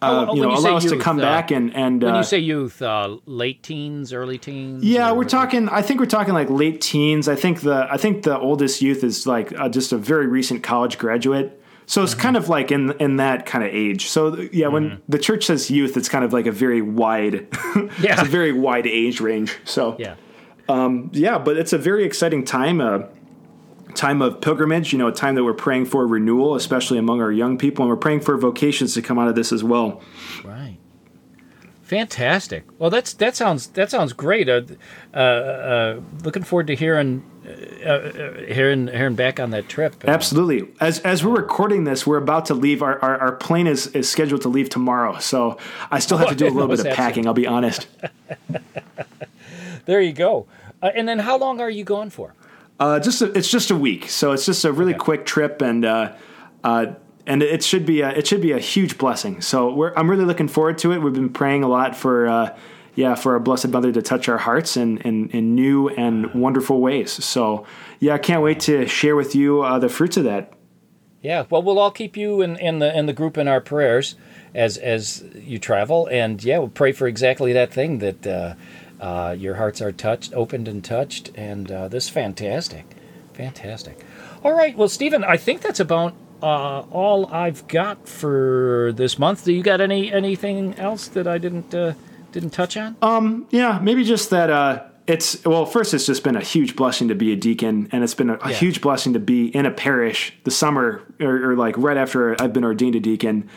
uh, 0.00 0.26
oh, 0.28 0.34
you 0.34 0.42
know, 0.42 0.52
you 0.52 0.58
allow 0.58 0.76
us 0.76 0.84
youth, 0.84 0.92
to 0.92 1.00
come 1.00 1.18
uh, 1.18 1.22
back 1.22 1.50
and 1.50 1.74
and 1.74 2.00
when 2.00 2.14
you 2.14 2.20
uh, 2.20 2.22
say 2.22 2.38
youth, 2.38 2.80
late 3.26 3.64
teens, 3.64 4.12
early 4.12 4.38
teens. 4.38 4.84
Yeah, 4.84 5.10
we're 5.10 5.24
talking. 5.24 5.68
I 5.68 5.82
think 5.82 5.98
we're 5.98 6.06
talking 6.06 6.34
like 6.34 6.48
late 6.48 6.80
teens. 6.80 7.28
I 7.28 7.34
think 7.34 7.62
the 7.62 7.88
I 7.90 7.96
think 7.96 8.22
the 8.22 8.38
oldest 8.38 8.80
youth 8.80 9.02
is 9.02 9.26
like 9.26 9.52
just 9.72 9.90
a 9.90 9.98
very 9.98 10.28
recent 10.28 10.62
college 10.62 10.98
graduate. 10.98 11.60
So 11.86 12.02
it's 12.02 12.12
mm-hmm. 12.12 12.20
kind 12.20 12.36
of 12.36 12.48
like 12.48 12.70
in 12.70 12.92
in 13.00 13.16
that 13.16 13.46
kind 13.46 13.64
of 13.64 13.74
age. 13.74 14.06
So 14.08 14.36
yeah, 14.36 14.66
mm-hmm. 14.66 14.72
when 14.72 15.02
the 15.08 15.18
church 15.18 15.46
says 15.46 15.70
youth, 15.70 15.96
it's 15.96 16.08
kind 16.08 16.24
of 16.24 16.32
like 16.32 16.46
a 16.46 16.52
very 16.52 16.82
wide, 16.82 17.48
yeah, 17.74 17.88
it's 18.12 18.22
a 18.22 18.26
very 18.26 18.52
wide 18.52 18.86
age 18.86 19.20
range. 19.20 19.56
So 19.64 19.96
yeah, 19.98 20.14
um, 20.68 21.10
yeah, 21.14 21.38
but 21.38 21.56
it's 21.56 21.72
a 21.72 21.78
very 21.78 22.04
exciting 22.04 22.44
time. 22.44 22.80
Time 23.94 24.22
of 24.22 24.40
pilgrimage, 24.40 24.92
you 24.92 24.98
know, 24.98 25.08
a 25.08 25.12
time 25.12 25.34
that 25.34 25.44
we're 25.44 25.54
praying 25.54 25.86
for 25.86 26.06
renewal, 26.06 26.54
especially 26.54 26.98
among 26.98 27.20
our 27.20 27.32
young 27.32 27.58
people, 27.58 27.84
and 27.84 27.90
we're 27.90 27.96
praying 27.96 28.20
for 28.20 28.36
vocations 28.36 28.94
to 28.94 29.02
come 29.02 29.18
out 29.18 29.28
of 29.28 29.34
this 29.34 29.52
as 29.52 29.64
well. 29.64 30.02
Right. 30.44 30.78
Fantastic. 31.88 32.64
Well, 32.78 32.90
that's 32.90 33.14
that 33.14 33.34
sounds 33.34 33.68
that 33.68 33.90
sounds 33.90 34.12
great. 34.12 34.46
Uh, 34.46 34.60
uh, 35.14 35.16
uh, 35.16 36.00
looking 36.22 36.42
forward 36.42 36.66
to 36.66 36.76
hearing 36.76 37.24
uh, 37.46 37.88
uh, 37.88 38.34
hearing 38.52 38.88
hearing 38.88 39.14
back 39.14 39.40
on 39.40 39.52
that 39.52 39.70
trip. 39.70 40.04
Absolutely. 40.06 40.68
As 40.80 40.98
as 40.98 41.24
we're 41.24 41.36
recording 41.36 41.84
this, 41.84 42.06
we're 42.06 42.18
about 42.18 42.44
to 42.46 42.54
leave. 42.54 42.82
Our 42.82 43.02
our, 43.02 43.18
our 43.18 43.32
plane 43.32 43.66
is, 43.66 43.86
is 43.88 44.06
scheduled 44.06 44.42
to 44.42 44.50
leave 44.50 44.68
tomorrow, 44.68 45.18
so 45.18 45.56
I 45.90 46.00
still 46.00 46.18
have 46.18 46.28
to 46.28 46.34
do 46.34 46.46
a 46.46 46.50
little 46.50 46.68
bit 46.68 46.80
of 46.80 46.86
packing. 46.94 47.26
I'll 47.26 47.32
be 47.32 47.46
honest. 47.46 47.86
there 49.86 50.02
you 50.02 50.12
go. 50.12 50.46
Uh, 50.82 50.90
and 50.94 51.08
then, 51.08 51.20
how 51.20 51.38
long 51.38 51.58
are 51.58 51.70
you 51.70 51.84
going 51.84 52.10
for? 52.10 52.34
Just 52.78 53.22
a, 53.22 53.36
it's 53.36 53.50
just 53.50 53.70
a 53.70 53.76
week, 53.76 54.08
so 54.08 54.32
it's 54.32 54.46
just 54.46 54.64
a 54.64 54.72
really 54.72 54.94
okay. 54.94 55.04
quick 55.04 55.26
trip, 55.26 55.62
and 55.62 55.84
and 57.28 57.42
it 57.42 57.62
should 57.62 57.84
be 57.84 58.00
a, 58.00 58.08
it 58.08 58.26
should 58.26 58.40
be 58.40 58.52
a 58.52 58.58
huge 58.58 58.96
blessing. 58.96 59.42
So 59.42 59.92
I'm 59.94 60.10
really 60.10 60.24
looking 60.24 60.48
forward 60.48 60.78
to 60.78 60.92
it. 60.92 61.02
We've 61.02 61.12
been 61.12 61.28
praying 61.28 61.62
a 61.62 61.68
lot 61.68 61.94
for 61.94 62.26
uh, 62.26 62.58
yeah 62.94 63.14
for 63.14 63.34
our 63.34 63.38
Blessed 63.38 63.68
Mother 63.68 63.92
to 63.92 64.02
touch 64.02 64.28
our 64.28 64.38
hearts 64.38 64.76
in, 64.76 64.98
in, 64.98 65.28
in 65.28 65.54
new 65.54 65.90
and 65.90 66.32
wonderful 66.34 66.80
ways. 66.80 67.12
So 67.24 67.66
yeah, 68.00 68.14
I 68.14 68.18
can't 68.18 68.42
wait 68.42 68.60
to 68.60 68.86
share 68.88 69.14
with 69.14 69.34
you 69.34 69.62
uh, 69.62 69.78
the 69.78 69.90
fruits 69.90 70.16
of 70.16 70.24
that. 70.24 70.54
Yeah, 71.20 71.44
well, 71.50 71.62
we'll 71.62 71.78
all 71.78 71.90
keep 71.90 72.16
you 72.16 72.40
in, 72.40 72.56
in 72.56 72.78
the 72.78 72.96
in 72.96 73.06
the 73.06 73.12
group 73.12 73.36
in 73.36 73.46
our 73.46 73.60
prayers 73.60 74.14
as 74.54 74.78
as 74.78 75.22
you 75.34 75.58
travel, 75.58 76.08
and 76.10 76.42
yeah, 76.42 76.58
we'll 76.58 76.68
pray 76.68 76.92
for 76.92 77.06
exactly 77.06 77.52
that 77.52 77.72
thing 77.72 77.98
that 77.98 78.26
uh, 79.00 79.34
your 79.38 79.54
hearts 79.56 79.80
are 79.80 79.92
touched, 79.92 80.34
opened, 80.34 80.68
and 80.68 80.84
touched, 80.84 81.30
and 81.36 81.70
uh, 81.70 81.88
this 81.88 82.08
fantastic, 82.08 82.84
fantastic. 83.32 84.04
All 84.42 84.52
right, 84.52 84.76
well, 84.76 84.88
Steven, 84.88 85.24
I 85.24 85.36
think 85.36 85.62
that's 85.62 85.80
about 85.80 86.14
uh, 86.42 86.80
all 86.90 87.26
I've 87.26 87.66
got 87.68 88.08
for 88.08 88.92
this 88.94 89.18
month. 89.18 89.44
Do 89.44 89.52
you 89.52 89.62
got 89.62 89.80
any 89.80 90.12
anything 90.12 90.74
else 90.74 91.08
that 91.08 91.26
I 91.26 91.38
didn't 91.38 91.74
uh, 91.74 91.94
didn't 92.32 92.50
touch 92.50 92.76
on? 92.76 92.96
Um, 93.02 93.46
yeah, 93.50 93.78
maybe 93.82 94.04
just 94.04 94.30
that. 94.30 94.50
Uh, 94.50 94.84
it's 95.06 95.42
well, 95.44 95.64
first, 95.64 95.94
it's 95.94 96.06
just 96.06 96.22
been 96.22 96.36
a 96.36 96.42
huge 96.42 96.76
blessing 96.76 97.08
to 97.08 97.14
be 97.14 97.32
a 97.32 97.36
deacon, 97.36 97.88
and 97.92 98.04
it's 98.04 98.14
been 98.14 98.30
a, 98.30 98.34
a 98.34 98.50
yeah. 98.50 98.56
huge 98.56 98.80
blessing 98.80 99.14
to 99.14 99.18
be 99.18 99.46
in 99.46 99.64
a 99.64 99.70
parish 99.70 100.34
the 100.44 100.50
summer 100.50 101.02
or, 101.18 101.52
or, 101.52 101.56
like 101.56 101.76
right 101.78 101.96
after 101.96 102.40
I've 102.40 102.52
been 102.52 102.64
ordained 102.64 102.94
a 102.94 103.00
deacon. 103.00 103.48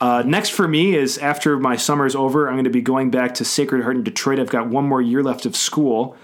Uh, 0.00 0.22
next 0.26 0.50
for 0.50 0.68
me 0.68 0.94
is 0.94 1.16
after 1.18 1.58
my 1.58 1.76
summer's 1.76 2.14
over, 2.14 2.48
I'm 2.48 2.54
going 2.54 2.64
to 2.64 2.70
be 2.70 2.82
going 2.82 3.10
back 3.10 3.34
to 3.34 3.44
Sacred 3.44 3.82
Heart 3.82 3.96
in 3.96 4.04
Detroit. 4.04 4.38
I've 4.38 4.50
got 4.50 4.68
one 4.68 4.84
more 4.86 5.00
year 5.00 5.22
left 5.22 5.46
of 5.46 5.56
school, 5.56 6.16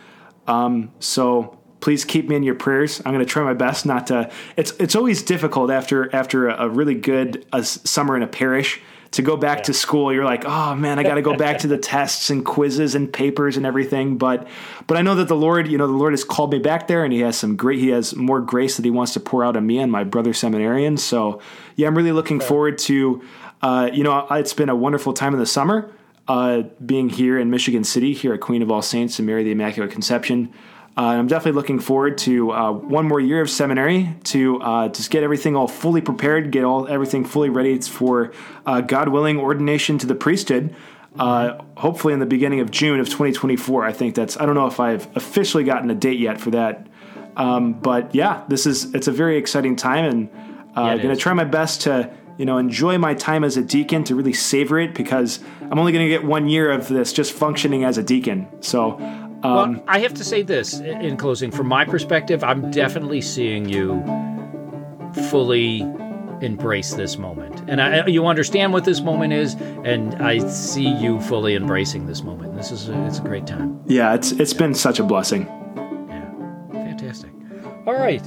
um, 0.47 0.93
so 1.01 1.59
please 1.81 2.05
keep 2.05 2.29
me 2.29 2.37
in 2.37 2.43
your 2.43 2.55
prayers. 2.55 3.01
I'm 3.05 3.13
going 3.13 3.25
to 3.25 3.31
try 3.31 3.43
my 3.43 3.55
best 3.55 3.87
not 3.87 4.07
to. 4.09 4.31
It's 4.57 4.73
it's 4.73 4.95
always 4.95 5.23
difficult 5.23 5.71
after 5.71 6.15
after 6.15 6.49
a, 6.49 6.67
a 6.67 6.69
really 6.69 6.95
good 6.95 7.47
a 7.53 7.65
summer 7.65 8.17
in 8.17 8.23
a 8.23 8.27
parish 8.27 8.81
to 9.13 9.21
go 9.21 9.37
back 9.37 9.59
yeah. 9.59 9.65
to 9.65 9.75
school. 9.75 10.13
You're 10.13 10.25
like, 10.25 10.45
oh 10.47 10.75
man, 10.75 10.99
I 10.99 11.03
got 11.03 11.15
to 11.15 11.23
go 11.23 11.37
back 11.37 11.59
to 11.59 11.69
the 11.69 11.79
tests 11.93 12.31
and 12.31 12.45
quizzes 12.45 12.95
and 12.95 13.13
papers 13.13 13.57
and 13.57 13.67
everything. 13.67 14.17
But 14.17 14.49
but 14.87 14.97
I 14.97 15.03
know 15.03 15.15
that 15.17 15.29
the 15.29 15.37
Lord, 15.37 15.69
you 15.69 15.79
know, 15.79 15.87
the 15.87 15.93
Lord 15.93 16.13
has 16.15 16.25
called 16.25 16.53
me 16.53 16.59
back 16.59 16.89
there, 16.89 17.05
and 17.05 17.13
He 17.13 17.21
has 17.21 17.37
some 17.37 17.57
great. 17.57 17.79
He 17.79 17.89
has 17.89 18.17
more 18.17 18.41
grace 18.41 18.77
that 18.77 18.85
He 18.85 18.91
wants 18.91 19.13
to 19.15 19.21
pour 19.21 19.45
out 19.45 19.57
on 19.57 19.67
me 19.67 19.79
and 19.79 19.93
my 19.93 20.05
brother 20.05 20.33
seminarians. 20.33 21.01
So 21.01 21.41
yeah, 21.77 21.87
I'm 21.87 21.97
really 21.97 22.13
looking 22.13 22.41
forward 22.41 22.79
to. 22.79 23.23
Uh, 23.63 23.89
you 23.93 24.03
know, 24.03 24.27
it's 24.31 24.55
been 24.55 24.69
a 24.69 24.77
wonderful 24.77 25.13
time 25.13 25.33
in 25.33 25.41
the 25.41 25.47
summer. 25.47 25.93
Uh, 26.29 26.63
being 26.85 27.09
here 27.09 27.39
in 27.39 27.51
Michigan 27.51 27.85
City, 27.85 28.13
here 28.13 28.33
at 28.33 28.41
Queen 28.41 28.63
of 28.63 28.71
All 28.71 28.83
Saints 28.83 29.19
and 29.19 29.27
Mary 29.27 29.43
the 29.43 29.51
Immaculate 29.51 29.91
Conception. 29.91 30.53
Uh, 30.97 31.01
I'm 31.01 31.27
definitely 31.27 31.59
looking 31.59 31.81
forward 31.81 32.19
to 32.19 32.53
uh, 32.53 32.71
one 32.71 33.09
more 33.09 33.19
year 33.19 33.41
of 33.41 33.49
seminary 33.49 34.15
to 34.25 34.61
uh, 34.61 34.89
just 34.89 35.11
get 35.11 35.23
everything 35.23 35.57
all 35.57 35.67
fully 35.67 36.03
prepared, 36.03 36.51
get 36.51 36.65
all 36.65 36.87
everything 36.87 37.25
fully 37.25 37.49
ready 37.49 37.81
for 37.81 38.33
uh, 38.67 38.83
God 38.83 39.09
willing 39.09 39.39
ordination 39.39 39.97
to 39.99 40.07
the 40.07 40.15
priesthood. 40.15 40.75
Uh, 41.19 41.63
hopefully, 41.77 42.15
in 42.15 42.21
the 42.21 42.27
beginning 42.27 42.61
of 42.61 42.71
June 42.71 43.01
of 43.01 43.07
2024. 43.07 43.85
I 43.85 43.93
think 43.93 44.15
that's. 44.15 44.39
I 44.39 44.47
don't 44.47 44.55
know 44.55 44.67
if 44.67 44.81
I've 44.81 45.15
officially 45.17 45.65
gotten 45.65 45.91
a 45.91 45.95
date 45.95 46.19
yet 46.19 46.41
for 46.41 46.51
that, 46.53 46.87
um, 47.37 47.75
but 47.75 48.15
yeah, 48.15 48.45
this 48.49 48.65
is. 48.67 48.95
It's 48.95 49.09
a 49.09 49.13
very 49.13 49.37
exciting 49.37 49.77
time, 49.77 50.05
and 50.07 50.31
I'm 50.75 50.99
uh, 50.99 51.03
going 51.03 51.15
to 51.15 51.21
try 51.21 51.35
my 51.35 51.45
best 51.45 51.83
to 51.83 52.11
you 52.39 52.45
know 52.45 52.59
enjoy 52.59 52.99
my 52.99 53.15
time 53.15 53.45
as 53.45 53.57
a 53.57 53.63
deacon 53.63 54.05
to 54.05 54.15
really 54.15 54.33
savor 54.33 54.79
it 54.79 54.95
because 54.95 55.41
I'm 55.61 55.79
only 55.79 55.93
going 55.93 56.05
to 56.05 56.11
get 56.11 56.25
one 56.25 56.49
year 56.49 56.71
of 56.71 56.89
this 56.89 57.13
just 57.13 57.33
functioning 57.33 57.85
as 57.85 57.99
a 57.99 58.03
deacon. 58.03 58.49
So 58.61 58.99
um, 59.43 59.75
well, 59.75 59.85
I 59.89 59.99
have 60.01 60.15
to 60.15 60.25
say 60.25 60.43
this 60.43 60.79
in 60.79 61.17
closing. 61.17 61.51
From 61.51 61.67
my 61.67 61.85
perspective, 61.85 62.45
I'm 62.45 62.71
definitely 62.71 63.21
seeing 63.21 63.69
you 63.69 64.03
fully 65.31 65.81
embrace 66.41 66.95
this 66.95 67.19
moment. 67.19 67.63
And 67.69 67.81
I, 67.81 68.07
you 68.07 68.27
understand 68.27 68.73
what 68.73 68.85
this 68.85 69.01
moment 69.01 69.33
is, 69.33 69.55
and 69.85 70.15
I 70.17 70.39
see 70.49 70.89
you 70.89 71.21
fully 71.21 71.55
embracing 71.55 72.07
this 72.07 72.23
moment. 72.23 72.55
This 72.57 72.71
is 72.71 72.89
a, 72.89 73.07
it's 73.07 73.19
a 73.19 73.23
great 73.23 73.47
time. 73.47 73.81
Yeah, 73.87 74.15
it's 74.15 74.33
it's 74.33 74.55
been 74.55 74.75
such 74.75 75.01
a 75.01 75.05
blessing. 75.05 75.47
Yeah, 76.09 76.31
fantastic. 76.73 77.31
All 77.87 77.95
right. 77.95 78.23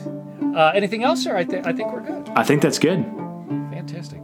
Uh, 0.55 0.71
anything 0.73 1.03
else, 1.03 1.25
or 1.25 1.35
I, 1.35 1.43
th- 1.43 1.65
I 1.65 1.73
think 1.73 1.91
we're 1.91 2.01
good. 2.01 2.29
I 2.35 2.43
think 2.43 2.61
that's 2.61 2.79
good. 2.79 3.05
Fantastic. 3.87 4.21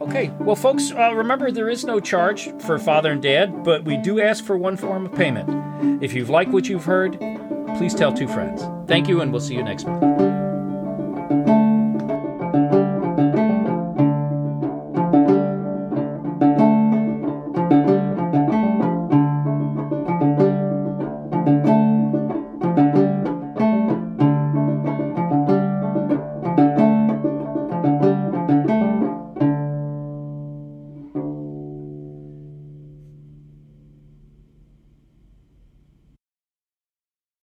Okay, 0.00 0.30
well, 0.40 0.56
folks, 0.56 0.90
uh, 0.90 1.12
remember 1.14 1.50
there 1.50 1.68
is 1.68 1.84
no 1.84 2.00
charge 2.00 2.50
for 2.62 2.78
father 2.78 3.12
and 3.12 3.22
dad, 3.22 3.62
but 3.62 3.84
we 3.84 3.96
do 3.98 4.20
ask 4.20 4.44
for 4.44 4.56
one 4.56 4.76
form 4.76 5.06
of 5.06 5.14
payment. 5.14 6.02
If 6.02 6.14
you've 6.14 6.30
liked 6.30 6.50
what 6.50 6.68
you've 6.68 6.84
heard, 6.84 7.18
please 7.76 7.94
tell 7.94 8.12
two 8.12 8.28
friends. 8.28 8.62
Thank 8.88 9.08
you, 9.08 9.20
and 9.20 9.30
we'll 9.30 9.40
see 9.40 9.54
you 9.54 9.62
next 9.62 9.86
month. 9.86 10.51